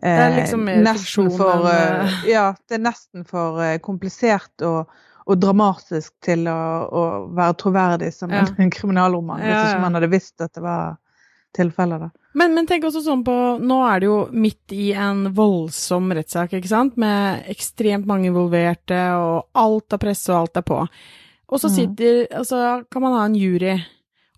Det 0.00 0.08
er 0.16 0.34
liksom 0.40 0.64
nesten 0.82 1.28
for, 1.36 1.68
eh, 1.70 2.16
Ja, 2.32 2.54
det 2.68 2.74
er 2.80 2.82
nesten 2.82 3.24
for 3.28 3.60
eh, 3.62 3.76
komplisert 3.78 4.64
og, 4.66 4.88
og 5.30 5.38
dramatisk 5.38 6.12
til 6.24 6.48
å, 6.50 6.60
å 6.90 7.02
være 7.36 7.56
troverdig 7.60 8.10
som 8.16 8.32
Ja. 8.34 8.42
en 8.58 8.72
kriminalroman, 8.74 9.42
hvis 9.42 9.70
ikke 9.70 9.84
man 9.84 9.98
hadde 9.98 10.10
visst 10.10 10.42
at 10.42 10.52
det 10.56 10.64
var 10.64 10.98
tilfellet. 11.56 12.00
da. 12.00 12.10
men, 12.38 12.54
men 12.54 12.66
tenk 12.66 12.84
også 12.86 13.02
sånn 13.02 13.24
på 13.26 13.36
Nå 13.58 13.78
er 13.88 14.02
det 14.02 14.06
jo 14.06 14.18
midt 14.30 14.74
i 14.74 14.92
en 14.94 15.24
voldsom 15.34 16.12
rettssak, 16.14 16.54
ikke 16.58 16.70
sant, 16.70 16.98
med 17.00 17.46
ekstremt 17.50 18.06
mange 18.10 18.30
involverte, 18.30 19.00
og 19.18 19.48
alt 19.58 19.96
er 19.96 20.02
presse, 20.02 20.30
og 20.32 20.44
alt 20.44 20.60
er 20.60 20.66
på. 20.66 20.84
Og 21.50 21.58
så 21.58 21.70
sitter 21.72 22.22
mm. 22.28 22.36
Altså, 22.38 22.60
kan 22.90 23.02
man 23.02 23.16
ha 23.18 23.24
en 23.26 23.34
jury. 23.38 23.74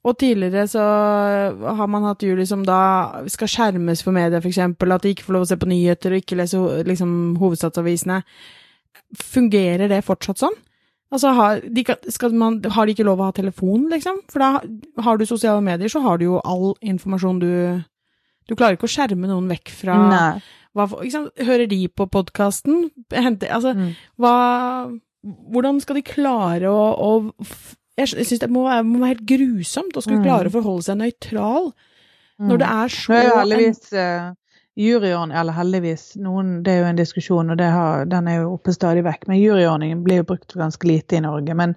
Og 0.02 0.16
tidligere 0.18 0.64
så 0.66 0.82
har 0.82 1.86
man 1.86 2.08
hatt 2.08 2.24
jury 2.26 2.46
som 2.48 2.64
da 2.66 3.22
skal 3.30 3.50
skjermes 3.50 4.00
for 4.02 4.16
media, 4.16 4.40
eksempel, 4.42 4.90
at 4.90 5.04
de 5.04 5.12
ikke 5.12 5.28
får 5.28 5.36
lov 5.36 5.44
å 5.44 5.50
se 5.52 5.58
på 5.60 5.68
nyheter 5.70 6.16
og 6.16 6.24
ikke 6.24 6.40
lese 6.40 6.62
liksom, 6.88 7.12
hovedstadsavisene. 7.38 8.22
Fungerer 9.20 9.92
det 9.92 10.00
fortsatt 10.08 10.42
sånn? 10.42 10.56
Altså, 11.12 11.28
har 11.36 11.60
de, 11.60 11.84
man, 12.32 12.54
har 12.72 12.86
de 12.88 12.94
ikke 12.94 13.04
lov 13.04 13.20
å 13.20 13.26
ha 13.28 13.32
telefon, 13.36 13.90
liksom? 13.92 14.22
For 14.32 14.38
da 14.40 14.62
har 15.04 15.18
du 15.20 15.26
sosiale 15.28 15.60
medier, 15.62 15.88
så 15.92 16.00
har 16.02 16.16
du 16.18 16.24
jo 16.30 16.38
all 16.44 16.74
informasjon 16.82 17.38
du 17.42 17.82
Du 18.48 18.56
klarer 18.56 18.74
ikke 18.74 18.88
å 18.88 18.90
skjerme 18.90 19.28
noen 19.30 19.46
vekk 19.48 19.68
fra 19.70 19.94
hva, 20.74 20.86
liksom. 21.02 21.28
Hører 21.38 21.68
de 21.68 21.86
på 21.88 22.08
podkasten? 22.10 22.90
Altså, 23.12 23.74
Mm. 23.76 23.94
hva 24.18 24.98
Hvordan 25.52 25.80
skal 25.80 25.94
de 25.94 26.02
klare 26.02 26.66
å, 26.66 26.82
å 26.98 27.32
Jeg 27.96 28.08
syns 28.08 28.40
det 28.40 28.48
må 28.50 28.64
være, 28.64 28.82
må 28.84 28.98
være 28.98 29.14
helt 29.14 29.26
grusomt 29.28 29.92
å 29.94 30.02
skulle 30.02 30.18
Mm. 30.18 30.24
klare 30.26 30.48
å 30.48 30.54
forholde 30.56 30.82
seg 30.82 30.96
nøytral 30.98 31.72
når 32.40 32.58
det 32.58 32.66
er 32.66 32.88
så 32.88 33.12
jo 33.12 33.36
en- 33.38 33.74
uh, 33.92 34.34
juryordning, 34.74 35.36
eller 35.36 35.52
heldigvis, 35.52 36.16
noen, 36.16 36.62
det 36.64 36.72
er 36.72 36.78
jo 36.80 36.88
en 36.88 36.98
diskusjon, 36.98 37.52
og 37.52 37.58
det 37.60 37.68
har, 37.68 38.06
den 38.08 38.28
er 38.28 38.38
jo 38.40 38.54
oppe 38.54 38.72
stadig 38.72 39.04
vekk. 39.04 39.26
Men 39.28 39.40
juryordningen 39.40 40.00
blir 40.04 40.22
jo 40.22 40.28
brukt 40.32 40.54
ganske 40.56 40.88
lite 40.88 41.18
i 41.18 41.22
Norge. 41.24 41.56
Men 41.58 41.74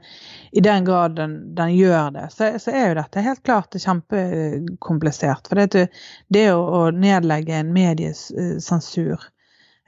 i 0.56 0.64
den 0.64 0.88
grad 0.88 1.18
den, 1.20 1.36
den 1.56 1.74
gjør 1.76 2.14
det, 2.16 2.30
så, 2.32 2.54
så 2.62 2.72
er 2.72 2.90
jo 2.90 3.00
dette 3.02 3.26
helt 3.26 3.44
klart 3.44 3.76
kjempekomplisert. 3.76 5.52
For 5.52 5.60
det, 5.60 5.88
det 6.32 6.46
å, 6.54 6.62
å 6.64 6.84
nedlegge 6.96 7.60
en 7.60 7.74
mediesensur 7.76 9.18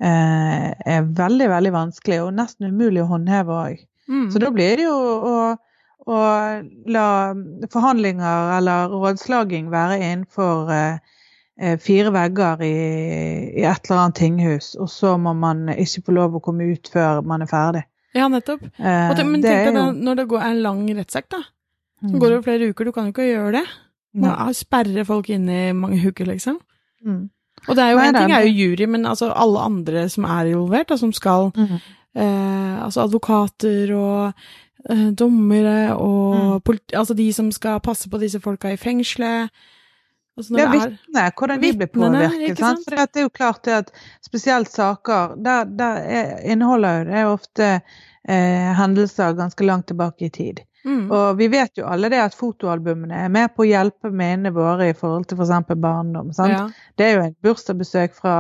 eh, 0.04 0.68
er 0.76 1.08
veldig, 1.08 1.52
veldig 1.56 1.76
vanskelig, 1.80 2.22
og 2.26 2.36
nesten 2.36 2.74
umulig 2.74 3.06
å 3.06 3.12
håndheve 3.14 3.62
òg. 3.62 3.86
Mm. 4.12 4.28
Så 4.32 4.44
da 4.44 4.52
blir 4.52 4.80
det 4.80 4.88
jo 4.88 4.98
å, 5.32 5.38
å 6.08 6.24
la 6.92 7.08
forhandlinger 7.72 8.58
eller 8.60 8.92
rådslaging 8.92 9.72
være 9.72 10.00
innenfor 10.00 10.76
eh, 10.76 11.16
fire 11.82 12.12
vegger 12.14 12.62
i, 12.62 12.72
i 13.58 13.64
et 13.66 13.88
eller 13.90 14.02
annet 14.04 14.16
tinghus, 14.16 14.76
og 14.80 14.90
så 14.90 15.16
må 15.18 15.34
man 15.34 15.68
ikke 15.74 16.04
få 16.06 16.12
lov 16.14 16.36
å 16.38 16.42
komme 16.46 16.68
ut 16.72 16.90
før 16.94 17.22
man 17.26 17.42
er 17.42 17.50
ferdig. 17.50 17.84
Ja, 18.16 18.28
nettopp. 18.30 18.64
Eh, 18.78 19.16
te- 19.16 19.24
men 19.24 19.42
tenk 19.42 19.66
deg 19.66 19.74
jo- 19.76 19.92
når 19.92 20.16
det 20.16 20.28
går 20.30 20.42
en 20.42 20.62
lang 20.62 20.84
rettssak, 20.98 21.30
da. 21.30 21.38
Så 22.02 22.12
Mm. 22.14 22.20
går 22.20 22.30
det 22.30 22.44
flere 22.46 22.70
uker, 22.70 22.86
du 22.86 22.92
kan 22.92 23.06
jo 23.06 23.12
ikke 23.12 23.34
gjøre 23.34 23.52
det. 23.52 23.66
Må 24.16 24.28
sperrer 24.54 24.54
sperre 24.54 25.06
folk 25.06 25.30
inne 25.30 25.70
i 25.70 25.72
mange 25.74 25.98
uker, 26.06 26.26
liksom. 26.26 26.60
Mm. 27.06 27.30
Og 27.68 27.76
det 27.76 27.84
er 27.84 27.90
jo 27.92 27.98
Nei, 27.98 28.08
en 28.08 28.14
det 28.14 28.22
ting 28.22 28.32
er 28.36 28.42
jo 28.46 28.54
jury, 28.70 28.86
men 28.88 29.06
altså 29.06 29.32
alle 29.36 29.60
andre 29.60 30.10
som 30.10 30.24
er 30.26 30.46
involvert, 30.54 30.88
da, 30.88 30.96
som 30.96 31.12
skal 31.14 31.52
Mm. 31.56 31.82
eh, 32.16 32.84
Altså 32.86 33.02
advokater 33.10 33.92
og 33.98 34.34
eh, 34.90 35.12
dommere 35.12 35.96
og 35.98 36.36
Mm. 36.36 36.62
politi... 36.64 36.94
Altså 36.96 37.14
de 37.16 37.34
som 37.34 37.52
skal 37.52 37.80
passe 37.80 38.08
på 38.10 38.20
disse 38.20 38.40
folka 38.40 38.70
i 38.72 38.78
fengselet. 38.78 39.50
Altså 40.38 40.54
Det 40.54 40.64
er 40.64 41.24
er 41.26 41.32
hvordan 41.40 41.62
de 41.62 41.72
blir 41.74 41.88
Vitnene, 41.88 42.28
påvirket. 42.30 42.60
Sant? 42.62 42.84
For 42.86 42.96
det 42.96 43.22
er 43.22 43.26
jo 43.26 43.30
klart 43.34 43.68
at 43.74 43.92
spesielt 44.26 44.70
saker 44.72 45.36
Der, 45.44 45.66
der 45.66 45.98
er, 46.06 46.40
inneholder 46.46 47.00
jo 47.00 47.06
det 47.10 47.26
ofte 47.26 47.70
eh, 48.30 48.74
hendelser 48.78 49.34
ganske 49.34 49.66
langt 49.66 49.88
tilbake 49.88 50.26
i 50.26 50.30
tid. 50.30 50.60
mm, 50.86 51.12
Og 51.12 51.38
vi 51.38 51.48
vet 51.48 51.78
jo 51.78 51.88
alle 51.88 52.10
det 52.14 52.20
at 52.22 52.36
fotoalbumene 52.38 53.16
er 53.26 53.30
med 53.34 53.56
på 53.56 53.66
å 53.66 53.70
hjelpe 53.70 54.12
minnene 54.12 54.54
våre 54.54 54.90
i 54.92 54.94
forhold 54.94 55.26
til 55.26 55.38
f.eks. 55.42 55.74
barndom. 55.76 56.30
Sant? 56.34 56.54
ja. 56.54 56.68
Det 56.98 57.06
er 57.06 57.16
jo 57.18 57.26
et 57.26 57.38
bursdagsbesøk 57.44 58.14
fra, 58.16 58.38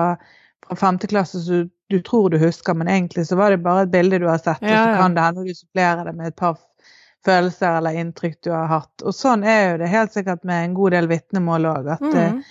fra 0.67 0.75
femte 0.75 1.07
klasse 1.07 1.41
som 1.41 1.65
du, 1.89 2.01
tror 2.03 2.29
du 2.29 2.37
husker, 2.37 2.73
men 2.75 2.87
egentlig 2.91 3.25
så 3.27 3.35
var 3.39 3.49
det 3.51 3.61
bare 3.63 3.85
et 3.87 3.91
bilde 3.91 4.19
du 4.19 4.27
har 4.27 4.37
sett, 4.37 4.61
og 4.61 4.69
Ja, 4.69 4.83
så 4.83 4.89
ja. 4.91 4.97
kan 5.01 5.13
det 5.15 5.23
hende 5.23 5.45
du 5.47 5.53
supplerer 5.55 6.03
det 6.05 6.15
med 6.15 6.27
et 6.27 6.35
par 6.35 6.57
følelser 7.27 7.77
eller 7.81 7.99
inntrykk 8.01 8.39
du 8.47 8.51
har 8.55 8.67
hatt. 8.71 9.03
Og 9.03 9.13
sånn 9.15 9.43
er 9.47 9.61
jo 9.73 9.77
det 9.83 9.91
helt 9.91 10.15
sikkert 10.15 10.43
med 10.47 10.63
en 10.69 10.73
god 10.79 10.95
del 10.97 11.07
vitnemål 11.11 11.69
òg, 11.75 11.91
at 11.99 12.07
eh, 12.13 12.31
Mm. 12.33 12.41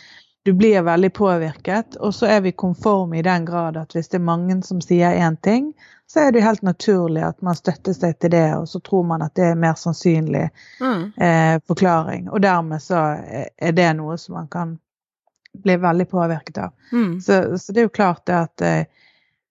du 0.46 0.52
blir 0.54 0.82
veldig 0.86 1.10
påvirket. 1.16 1.96
Og 2.00 2.12
så 2.14 2.28
er 2.30 2.40
vi 2.44 2.52
konforme 2.52 3.18
i 3.18 3.22
den 3.26 3.44
grad 3.48 3.76
at 3.80 3.92
hvis 3.96 4.08
det 4.12 4.20
er 4.20 4.26
mange 4.28 4.60
som 4.64 4.80
sier 4.84 5.16
én 5.18 5.36
ting, 5.42 5.72
så 6.06 6.20
er 6.28 6.30
det 6.32 6.44
helt 6.44 6.62
naturlig 6.62 7.24
at 7.26 7.40
man 7.42 7.56
støtter 7.58 7.92
seg 7.96 8.12
til 8.22 8.30
det, 8.30 8.44
og 8.54 8.68
så 8.70 8.78
tror 8.80 9.02
man 9.08 9.22
at 9.26 9.34
det 9.34 9.48
er 9.50 9.56
mer 9.58 9.74
sannsynlig 9.74 10.44
Mm. 10.80 11.12
eh, 11.18 11.58
forklaring. 11.66 12.28
Og 12.30 12.40
dermed 12.42 12.78
så 12.82 13.00
er- 13.18 13.48
er 13.58 13.72
det 13.72 13.96
noe 13.96 14.16
som 14.18 14.34
man 14.38 14.46
kan 14.48 14.78
bli 15.64 15.76
veldig 15.76 16.06
påvirket 16.10 16.58
av. 16.58 16.72
Mm. 16.92 17.20
Så, 17.20 17.58
så 17.58 17.72
det 17.72 17.80
er 17.80 17.88
jo 17.88 17.96
klart 17.98 18.24
det 18.26 18.34
at 18.36 18.62
eh, 18.62 18.84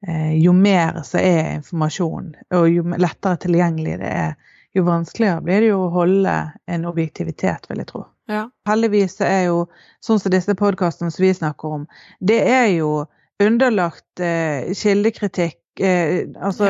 eh, 0.07 0.33
jo 0.39 0.53
mer 0.53 1.01
så 1.03 1.17
er 1.19 1.55
informasjon, 1.57 2.35
og 2.53 2.69
jo 2.69 2.83
lettere 2.83 3.37
tilgjengelig 3.41 3.97
det 3.99 4.11
er, 4.13 4.35
jo 4.75 4.83
vanskeligere 4.87 5.41
blir 5.45 5.61
det 5.63 5.69
jo 5.71 5.81
å 5.85 5.91
holde 5.93 6.35
en 6.67 6.85
objektivitet, 6.89 7.69
vil 7.69 7.81
jeg 7.83 7.87
tro. 7.91 8.05
Ja. 8.27 8.47
Heldigvis 8.67 9.19
er 9.21 9.45
jo 9.49 9.65
sånn 10.03 10.19
som 10.19 10.33
disse 10.33 10.55
podkastene 10.57 11.11
som 11.13 11.23
vi 11.23 11.33
snakker 11.37 11.75
om, 11.79 11.85
det 12.19 12.41
er 12.49 12.67
jo 12.77 13.05
underlagt 13.43 14.19
eh, 14.23 14.71
kildekritikk. 14.73 15.59
Eh, 15.79 16.29
altså 16.39 16.69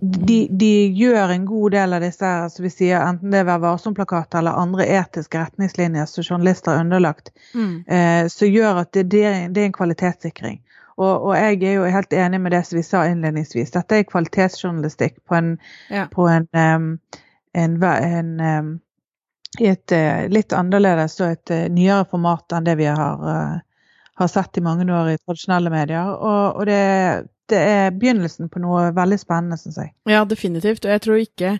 de, 0.00 0.36
de 0.50 0.70
gjør 0.94 1.32
en 1.34 1.46
god 1.48 1.72
del 1.74 1.96
av 1.96 2.04
disse 2.04 2.28
som 2.54 2.62
vi 2.62 2.70
sier, 2.70 3.00
enten 3.02 3.32
det 3.34 3.40
er 3.40 3.48
Vær 3.48 3.62
varsom-plakater 3.64 4.38
eller 4.38 4.58
andre 4.60 4.86
etiske 5.00 5.40
retningslinjer 5.40 6.06
som 6.06 6.22
journalister 6.24 6.74
er 6.76 6.84
underlagt, 6.86 7.32
Mm. 7.54 7.84
eh, 7.88 8.28
som 8.28 8.48
gjør 8.48 8.82
at 8.84 8.92
det, 8.92 9.08
det, 9.10 9.24
det 9.54 9.62
er 9.62 9.66
en 9.70 9.74
kvalitetssikring. 9.74 10.60
Og, 10.96 11.28
og 11.28 11.36
jeg 11.36 11.60
er 11.60 11.76
jo 11.76 11.84
helt 11.92 12.12
enig 12.16 12.40
med 12.40 12.54
det 12.56 12.62
som 12.66 12.78
vi 12.78 12.84
sa 12.86 13.04
innledningsvis. 13.10 13.74
Dette 13.74 13.98
er 13.98 14.08
kvalitetsjournalistikk 14.08 15.18
på 15.28 15.36
en, 15.36 15.54
Ja. 15.92 16.06
på 16.12 16.28
en, 16.32 16.48
um, 16.56 16.90
en, 17.54 17.76
en 17.84 18.40
um, 18.40 18.70
i 19.60 19.68
et 19.72 19.92
uh, 19.92 20.24
litt 20.32 20.52
annerledes 20.56 21.20
og 21.20 21.36
et 21.36 21.52
uh, 21.52 21.66
nyere 21.72 22.08
format 22.08 22.56
enn 22.56 22.64
det 22.64 22.78
vi 22.80 22.88
har, 22.88 23.20
uh, 23.20 23.92
har 24.16 24.32
sett 24.32 24.56
i 24.56 24.64
mange 24.64 24.88
år 24.88 25.12
i 25.12 25.18
tradisjonelle 25.18 25.72
medier. 25.72 26.16
Og, 26.16 26.56
og 26.56 26.66
det, 26.66 26.80
det 27.50 27.58
er 27.58 27.94
begynnelsen 27.94 28.48
på 28.52 28.60
noe 28.62 28.88
veldig 28.96 29.18
spennende, 29.20 29.58
syns 29.60 29.78
jeg. 29.80 29.92
Ja, 30.10 30.24
definitivt. 30.28 30.84
Og 30.86 30.92
jeg 30.94 31.02
tror 31.04 31.20
ikke 31.20 31.52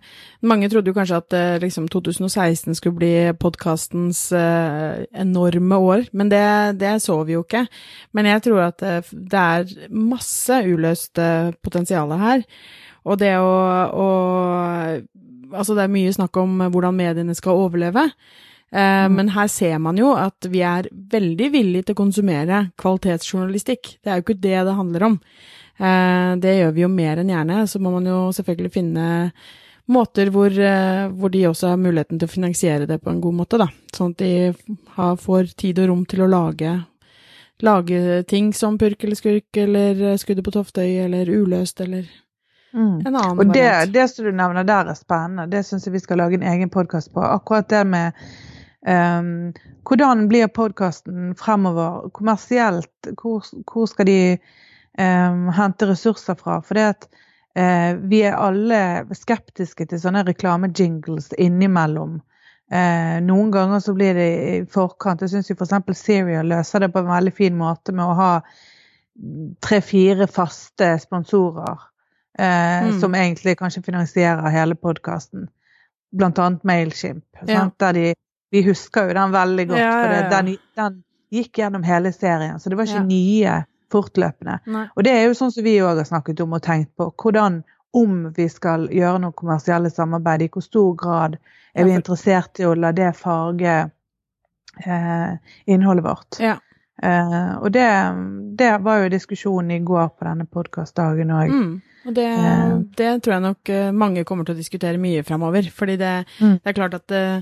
Mange 0.47 0.71
trodde 0.71 0.91
jo 0.91 0.97
kanskje 0.97 1.21
at 1.21 1.37
eh, 1.37 1.59
liksom 1.63 1.89
2016 1.93 2.79
skulle 2.79 2.99
bli 2.99 3.13
podkastens 3.41 4.25
eh, 4.37 5.05
enorme 5.15 5.79
år, 5.79 6.07
men 6.13 6.31
det, 6.33 6.43
det 6.81 6.97
så 7.03 7.21
vi 7.27 7.37
jo 7.37 7.45
ikke. 7.45 7.67
Men 8.15 8.31
jeg 8.31 8.45
tror 8.47 8.65
at 8.69 8.83
eh, 8.87 9.13
det 9.13 9.45
er 9.45 9.91
masse 9.91 10.63
uløst 10.67 11.23
eh, 11.23 11.53
potensial 11.63 12.15
her. 12.19 12.43
Og 13.07 13.21
det 13.23 13.37
å, 13.39 13.53
å 13.93 14.09
Altså, 15.47 15.77
det 15.79 15.85
er 15.85 15.93
mye 15.95 16.11
snakk 16.11 16.35
om 16.43 16.57
hvordan 16.75 16.97
mediene 16.99 17.35
skal 17.39 17.61
overleve. 17.69 18.03
Eh, 18.75 19.07
Mm. 19.07 19.15
Men 19.15 19.29
her 19.29 19.47
ser 19.47 19.79
man 19.79 19.99
jo 19.99 20.13
at 20.19 20.49
vi 20.51 20.61
er 20.61 20.89
veldig 20.93 21.53
villige 21.53 21.87
til 21.87 21.97
å 21.97 22.03
konsumere 22.03 22.63
kvalitetsjournalistikk. 22.81 23.97
Det 24.03 24.11
er 24.11 24.19
jo 24.19 24.27
ikke 24.27 24.43
det 24.43 24.59
det 24.67 24.75
handler 24.75 25.07
om. 25.07 25.21
Eh, 25.77 26.33
det 26.43 26.57
gjør 26.57 26.75
vi 26.77 26.85
jo 26.85 26.91
mer 26.93 27.21
enn 27.21 27.31
gjerne. 27.33 27.63
Så 27.69 27.81
må 27.83 27.93
man 27.95 28.09
jo 28.09 28.19
selvfølgelig 28.37 28.73
finne 28.75 29.07
måter 29.93 30.33
hvor, 30.35 30.51
eh, 30.51 31.07
hvor 31.15 31.31
de 31.31 31.47
også 31.47 31.73
har 31.73 31.81
muligheten 31.81 32.19
til 32.19 32.29
å 32.29 32.33
finansiere 32.33 32.89
det 32.91 33.01
på 33.03 33.13
en 33.13 33.23
god 33.23 33.41
måte, 33.43 33.61
da. 33.63 33.69
Sånn 33.95 34.15
at 34.17 34.23
de 34.25 34.77
har, 34.97 35.17
får 35.21 35.55
tid 35.57 35.81
og 35.83 35.91
rom 35.93 36.05
til 36.09 36.25
å 36.25 36.31
lage, 36.31 36.75
lage 37.63 38.23
ting 38.29 38.53
som 38.57 38.79
Purk 38.79 39.05
eller 39.05 39.19
Skurk 39.19 39.63
eller 39.63 40.17
Skuddet 40.21 40.45
på 40.45 40.55
Toftøy 40.57 41.05
eller 41.07 41.31
Uløst 41.31 41.81
eller 41.85 42.09
en 42.77 43.15
annen 43.15 43.39
Og 43.41 43.55
det, 43.55 43.93
det 43.95 44.09
som 44.11 44.27
du 44.27 44.35
nevner 44.35 44.67
der 44.67 44.91
er 44.91 44.99
spennende. 44.99 45.47
Det 45.49 45.63
syns 45.65 45.87
jeg 45.87 45.95
vi 45.95 46.03
skal 46.03 46.21
lage 46.21 46.37
en 46.37 46.45
egen 46.45 46.69
podkast 46.73 47.13
på. 47.15 47.23
Akkurat 47.25 47.69
det 47.73 47.87
med 47.89 48.13
um, 48.85 49.55
hvordan 49.89 50.27
blir 50.29 50.51
podkasten 50.53 51.33
fremover 51.41 52.11
kommersielt? 52.13 52.93
Hvor, 53.17 53.47
hvor 53.65 53.89
skal 53.89 54.11
de 54.11 54.19
ehm, 54.99 55.49
hente 55.57 55.89
ressurser 55.91 56.39
fra? 56.39 56.61
For 56.65 56.79
det 56.79 56.87
at 56.93 57.09
eh, 57.57 57.97
vi 58.11 58.23
er 58.27 58.39
alle 58.39 58.81
skeptiske 59.17 59.89
til 59.91 60.01
sånne 60.03 60.25
reklamejingles 60.29 61.33
innimellom. 61.39 62.21
Eh, 62.73 63.19
noen 63.23 63.51
ganger 63.55 63.81
så 63.81 63.95
blir 63.95 64.17
det 64.19 64.31
i 64.51 64.55
forkant. 64.71 65.23
Jeg 65.23 65.37
syns 65.37 65.51
f.eks. 65.55 66.01
Serial 66.01 66.49
løser 66.51 66.83
det 66.83 66.93
på 66.95 67.05
en 67.05 67.13
veldig 67.13 67.35
fin 67.35 67.57
måte 67.59 67.95
med 67.95 68.05
å 68.07 68.17
ha 68.19 68.33
tre-fire 69.65 70.27
faste 70.29 70.97
sponsorer. 71.01 71.79
uh, 72.39 72.85
Mm. 72.85 73.01
Som 73.01 73.15
egentlig 73.15 73.55
kanskje 73.59 73.83
finansierer 73.83 74.51
hele 74.53 74.75
podkasten. 74.75 75.47
Blant 76.13 76.39
annet 76.39 76.65
Mailchimp. 76.65 77.25
Ja. 77.47 77.71
Der 77.79 77.93
de, 77.93 78.15
vi 78.53 78.63
husker 78.63 79.09
jo 79.09 79.15
den 79.15 79.33
veldig 79.33 79.69
godt, 79.69 79.79
Ja, 79.79 79.93
for 80.03 80.09
det, 80.09 80.17
ja, 80.17 80.23
ja. 80.23 80.43
den, 80.43 80.59
den 80.77 80.99
gikk 81.33 81.59
gjennom 81.59 81.83
hele 81.83 82.13
serien. 82.13 82.61
Så 82.61 82.69
det 82.69 82.77
var 82.77 82.85
ikke 82.85 83.07
nye 83.09 83.55
fortløpende. 83.93 84.59
Nei. 84.67 84.87
Og 84.97 85.05
det 85.07 85.13
er 85.13 85.25
jo 85.29 85.35
sånn 85.39 85.53
som 85.55 85.65
vi 85.65 85.77
òg 85.81 85.97
har 86.01 86.09
snakket 86.09 86.41
om 86.43 86.53
og 86.59 86.63
tenkt 86.63 86.93
på. 86.99 87.11
Hvordan, 87.23 87.63
om 87.97 88.17
vi 88.37 88.49
skal 88.53 88.89
gjøre 88.93 89.21
noe 89.23 89.33
kommersielle 89.33 89.91
samarbeid, 89.91 90.43
i 90.43 90.49
hvor 90.53 90.63
stor 90.65 90.95
grad 90.99 91.37
er 91.77 91.85
vi 91.85 91.93
interessert 91.97 92.59
i 92.61 92.67
å 92.67 92.75
la 92.77 92.91
det 92.93 93.13
farge 93.17 93.77
eh, 94.87 95.33
innholdet 95.67 96.05
vårt. 96.05 96.39
Ja. 96.41 96.57
Eh, 97.03 97.57
og 97.61 97.71
det, 97.73 97.89
det 98.57 98.71
var 98.85 99.03
jo 99.05 99.11
diskusjonen 99.13 99.71
i 99.77 99.83
går 99.85 100.09
på 100.17 100.25
denne 100.29 100.47
podkastdagen 100.49 101.31
òg. 101.37 101.53
Mm. 101.53 101.75
Og 102.07 102.15
det, 102.15 102.27
Eh. 102.27 102.77
det 102.97 103.11
tror 103.23 103.33
jeg 103.35 103.43
nok 103.43 103.69
eh, 103.75 103.91
mange 103.93 104.25
kommer 104.25 104.45
til 104.47 104.55
å 104.55 104.61
diskutere 104.61 104.99
mye 105.03 105.25
fremover. 105.27 105.69
Fordi 105.75 105.97
det, 106.01 106.15
Mm. 106.41 106.59
det 106.63 106.71
er 106.71 106.73
klart 106.79 106.95
at 106.95 107.11
eh, 107.11 107.41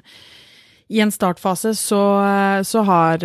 i 0.91 1.01
en 1.01 1.11
startfase 1.11 1.75
så, 1.77 2.03
eh, 2.25 2.63
så 2.63 2.83
har 2.85 3.19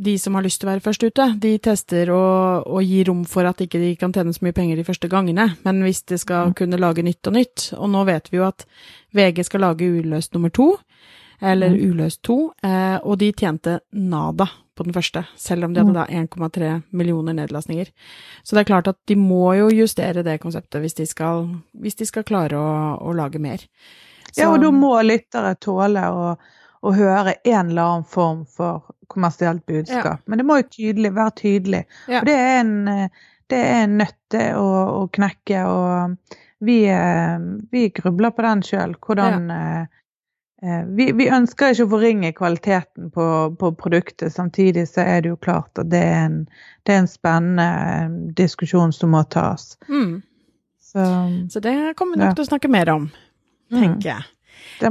de 0.00 0.14
som 0.18 0.34
har 0.38 0.42
lyst 0.46 0.60
til 0.62 0.68
å 0.68 0.72
være 0.72 0.84
først 0.84 1.02
ute, 1.04 1.24
de 1.42 1.50
tester 1.58 2.10
og, 2.14 2.66
og 2.66 2.82
gir 2.86 3.08
rom 3.10 3.24
for 3.28 3.44
at 3.44 3.60
ikke 3.60 3.80
de 3.82 3.90
kan 4.00 4.12
tjene 4.16 4.32
så 4.32 4.44
mye 4.46 4.56
penger 4.56 4.76
de 4.80 4.84
første 4.86 5.08
gangene. 5.12 5.50
Men 5.66 5.82
hvis 5.84 6.02
de 6.08 6.16
skal 6.18 6.48
Mm. 6.50 6.54
kunne 6.56 6.78
lage 6.80 7.02
nytt 7.04 7.26
og 7.28 7.34
nytt, 7.36 7.66
og 7.76 7.90
nå 7.92 8.04
vet 8.08 8.30
vi 8.32 8.38
jo 8.38 8.46
at 8.48 8.64
VG 9.14 9.44
skal 9.44 9.60
lage 9.60 9.84
Uløst 9.90 10.32
nummer 10.34 10.50
to, 10.50 10.78
eller 11.42 11.70
Mm. 11.70 11.90
Uløst 11.92 12.22
to, 12.22 12.52
eh, 12.62 12.98
og 13.02 13.18
de 13.18 13.32
tjente 13.32 13.80
nada 13.92 14.46
på 14.76 14.84
den 14.84 14.92
første, 14.94 15.26
selv 15.36 15.64
om 15.64 15.74
de 15.74 15.80
hadde 15.80 15.92
Mm. 15.92 15.94
da 15.94 16.06
1,3 16.06 16.82
millioner 16.92 17.34
nedlastninger. 17.34 17.88
Så 18.44 18.56
det 18.56 18.60
er 18.60 18.72
klart 18.72 18.88
at 18.88 18.96
de 19.06 19.14
må 19.16 19.52
jo 19.58 19.68
justere 19.68 20.22
det 20.24 20.40
konseptet 20.40 20.80
hvis 20.80 20.94
de 20.96 21.06
skal, 21.06 21.48
hvis 21.78 21.96
de 21.96 22.06
skal 22.06 22.22
klare 22.24 22.56
å, 22.56 22.98
å 23.02 23.12
lage 23.14 23.38
mer. 23.38 23.58
Ja, 24.36 24.50
og 24.52 24.60
da 24.62 24.70
må 24.70 24.94
lyttere 25.04 25.56
tåle 25.60 26.00
å, 26.08 26.36
å 26.82 26.94
høre 26.94 27.34
en 27.44 27.68
eller 27.70 27.82
annen 27.82 28.04
form 28.08 28.46
for 28.46 28.82
kommersielt 29.10 29.64
budskap. 29.68 30.22
Men 30.30 30.38
det 30.40 30.46
må 30.48 30.60
jo 30.60 30.68
tydelig, 30.72 31.10
være 31.16 31.34
tydelig. 31.42 31.82
Ja. 32.08 32.20
Og 32.22 32.28
det 32.30 32.36
er 32.38 32.60
en, 32.62 32.74
eh, 32.88 33.26
det 33.50 33.58
er 33.66 33.80
en 33.84 33.96
nøtte 33.98 34.44
å, 34.56 34.68
å 35.00 35.08
knekke, 35.12 35.64
og 35.66 36.36
vi, 36.62 36.84
eh, 36.92 37.38
vi 37.72 37.88
grubler 37.96 38.30
på 38.36 38.44
den 38.46 38.62
sjøl. 38.66 38.94
Hvordan 39.02 39.50
eh, 39.50 39.82
eh, 40.62 40.82
vi, 40.96 41.10
vi 41.16 41.28
ønsker 41.32 41.72
ikke 41.74 41.86
å 41.88 41.92
forringe 41.96 42.32
kvaliteten 42.36 43.10
på, 43.14 43.26
på 43.58 43.72
produktet. 43.80 44.32
Samtidig 44.34 44.86
så 44.92 45.02
er 45.06 45.22
det 45.24 45.32
jo 45.32 45.38
klart 45.40 45.80
at 45.80 45.90
det 45.90 46.02
er 46.04 46.26
en, 46.28 46.40
det 46.86 46.94
er 46.94 47.02
en 47.04 47.10
spennende 47.10 48.34
diskusjon 48.38 48.92
som 48.94 49.16
må 49.16 49.24
tas. 49.32 49.72
Mm. 49.88 50.20
Så, 50.90 51.06
Så 51.50 51.60
det 51.64 51.74
kommer 51.96 52.16
vi 52.16 52.22
nok 52.22 52.32
Ja. 52.32 52.36
til 52.38 52.44
å 52.44 52.50
snakke 52.50 52.68
mer 52.70 52.88
om, 52.90 53.10
tenker 53.70 54.08
jeg. 54.14 54.24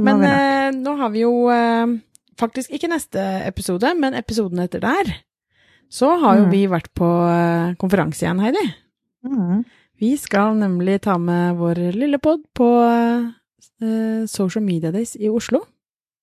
Men 0.00 0.22
eh, 0.24 0.70
nå 0.74 0.94
har 0.98 1.10
vi 1.12 1.22
jo 1.26 1.32
eh, 1.52 1.86
faktisk 2.40 2.72
ikke 2.76 2.88
neste 2.90 3.22
episode, 3.46 3.92
men 4.00 4.16
episoden 4.18 4.58
etter 4.64 4.80
der. 4.84 5.12
Så 5.90 6.08
har 6.22 6.38
jo 6.38 6.44
Mm. 6.46 6.50
vi 6.52 6.66
vært 6.70 6.88
på 6.94 7.06
eh, 7.28 7.74
konferanse 7.80 8.22
igjen, 8.24 8.40
Heidi. 8.44 8.64
Mm. 9.26 9.64
Vi 10.00 10.14
skal 10.16 10.54
nemlig 10.56 11.00
ta 11.04 11.18
med 11.18 11.56
vår 11.58 11.80
lille 11.92 12.18
pod 12.22 12.40
på 12.56 12.68
uh, 13.82 14.26
Social 14.26 14.64
Media 14.64 14.90
Days 14.94 15.16
i 15.20 15.28
Oslo. 15.28 15.60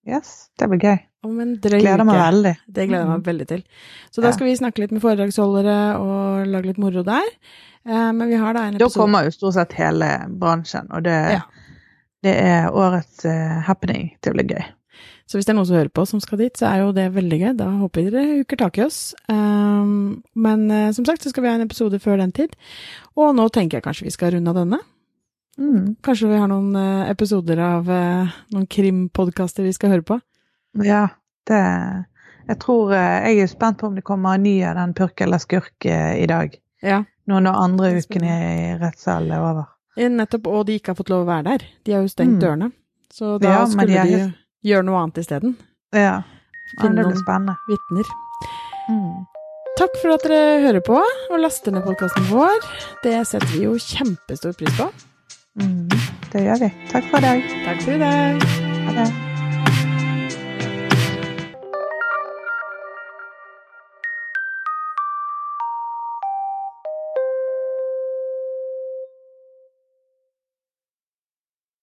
Yes, 0.07 0.49
det 0.57 0.69
blir 0.71 0.79
gøy. 0.79 0.97
Om 1.27 1.39
en 1.43 1.55
drøy 1.61 1.81
Gleder 1.81 2.05
meg 2.07 2.15
veldig. 2.15 2.53
Det 2.71 2.85
gleder 2.87 3.03
jeg 3.03 3.09
meg 3.09 3.19
Mhm. 3.19 3.25
veldig 3.27 3.47
til. 3.47 3.63
Så 4.11 4.21
da 4.23 4.31
skal 4.31 4.47
vi 4.47 4.55
snakke 4.55 4.79
litt 4.79 4.91
med 4.95 5.01
foredragsholdere 5.03 5.77
og 5.99 6.47
lage 6.47 6.65
litt 6.71 6.77
moro 6.79 7.03
der. 7.03 7.27
Uh, 7.85 8.11
men 8.13 8.27
vi 8.29 8.35
har 8.39 8.53
da 8.53 8.63
en 8.67 8.77
Da 8.77 8.87
kommer 8.89 9.25
jo 9.25 9.31
stort 9.35 9.53
sett 9.53 9.73
hele 9.73 10.09
bransjen, 10.39 10.87
og 10.91 11.03
det, 11.03 11.33
Ja. 11.33 11.41
det 12.23 12.35
er 12.35 12.71
årets 12.71 13.25
uh, 13.25 13.61
happening. 13.67 14.15
Det 14.21 14.33
blir 14.33 14.47
gøy. 14.47 14.65
Så 15.27 15.35
hvis 15.35 15.45
det 15.47 15.51
er 15.51 15.57
noen 15.57 15.67
som 15.67 15.75
hører 15.75 15.91
på 15.91 16.05
som 16.07 16.21
skal 16.23 16.39
dit, 16.39 16.55
så 16.55 16.69
er 16.69 16.81
jo 16.85 16.91
det 16.95 17.09
veldig 17.11 17.37
gøy. 17.41 17.49
Da 17.59 17.65
håper 17.81 18.01
jeg 18.05 18.11
dere 18.13 18.37
huker 18.39 18.59
tak 18.61 18.77
i 18.79 18.83
oss. 18.85 18.99
Um, 19.27 20.23
men 20.39 20.69
eh, 20.71 20.91
som 20.95 21.03
sagt 21.05 21.25
så 21.25 21.29
skal 21.33 21.43
vi 21.43 21.49
ha 21.51 21.57
en 21.57 21.65
episode 21.65 21.99
før 21.99 22.21
den 22.21 22.31
tid. 22.31 22.53
Og 23.19 23.33
nå 23.35 23.49
tenker 23.51 23.77
jeg 23.81 23.83
kanskje 23.89 24.07
vi 24.07 24.13
skal 24.15 24.31
runde 24.37 24.53
av 24.53 24.55
denne. 24.61 24.79
Mm. 25.59 25.97
Kanskje 26.05 26.29
vi 26.31 26.39
har 26.39 26.47
noen 26.47 26.71
eh, 26.79 27.09
episoder 27.11 27.59
av 27.59 27.89
eh, 27.91 28.31
noen 28.55 28.69
krimpodkaster 28.71 29.67
vi 29.67 29.73
skal 29.75 29.95
høre 29.97 30.05
på. 30.07 30.19
Ja, 30.85 31.07
det 31.49 31.59
Jeg 32.47 32.59
tror 32.63 32.93
Jeg 32.93 33.39
er 33.43 33.47
spent 33.51 33.79
på 33.81 33.87
om 33.89 33.95
det 33.97 34.05
kommer 34.07 34.37
en 34.37 34.43
ny 34.47 34.61
av 34.63 34.75
den 34.79 34.93
Purk 34.95 35.19
eller 35.25 35.41
skurk 35.43 35.83
i 35.91 36.27
dag. 36.29 36.53
Ja. 36.85 37.01
Nå 37.27 37.39
når 37.43 37.57
andre 37.59 37.89
uken 37.99 38.23
i 38.23 38.35
rettssalen 38.79 39.33
er 39.35 39.43
over. 39.43 39.65
Nettopp, 39.97 40.47
og 40.47 40.67
de 40.69 40.77
ikke 40.77 40.93
har 40.93 40.99
fått 41.01 41.09
lov 41.11 41.25
å 41.25 41.31
være 41.31 41.43
der. 41.49 41.65
De 41.83 41.95
har 41.97 42.05
jo 42.05 42.11
stengt 42.13 42.37
Mm. 42.37 42.39
dørene. 42.39 42.71
Så 43.11 43.37
da 43.41 43.49
Ja, 43.57 43.65
skulle 43.65 43.87
de 44.05 44.15
de 44.15 44.33
gjøre 44.67 44.87
noe 44.87 45.01
annet 45.01 45.21
isteden. 45.23 45.55
Ja. 45.95 46.21
Finne 46.77 47.03
noen 47.03 47.19
spennende. 47.19 47.55
vitner. 47.69 48.13
Mm. 48.91 49.25
Takk 49.77 49.99
for 50.01 50.15
at 50.15 50.25
dere 50.25 50.61
hører 50.63 50.81
på 50.81 50.97
og 50.97 51.37
laster 51.39 51.75
ned 51.75 51.85
podkasten 51.85 52.27
vår. 52.31 52.65
Det 53.03 53.19
setter 53.29 53.53
vi 53.53 53.67
jo 53.67 53.77
kjempestor 53.77 54.57
pris 54.57 54.73
på. 54.79 54.89
Mm. 55.61 55.87
Det 56.33 56.43
gjør 56.47 56.65
vi. 56.65 56.73
Takk 56.91 57.07
for 57.11 57.21
i 57.21 57.29
dag. 57.29 57.47
Takk 57.69 57.81
for 57.85 57.95
i 57.95 58.03
dag. 58.03 58.51
Ha 58.87 58.99
det. 59.03 59.26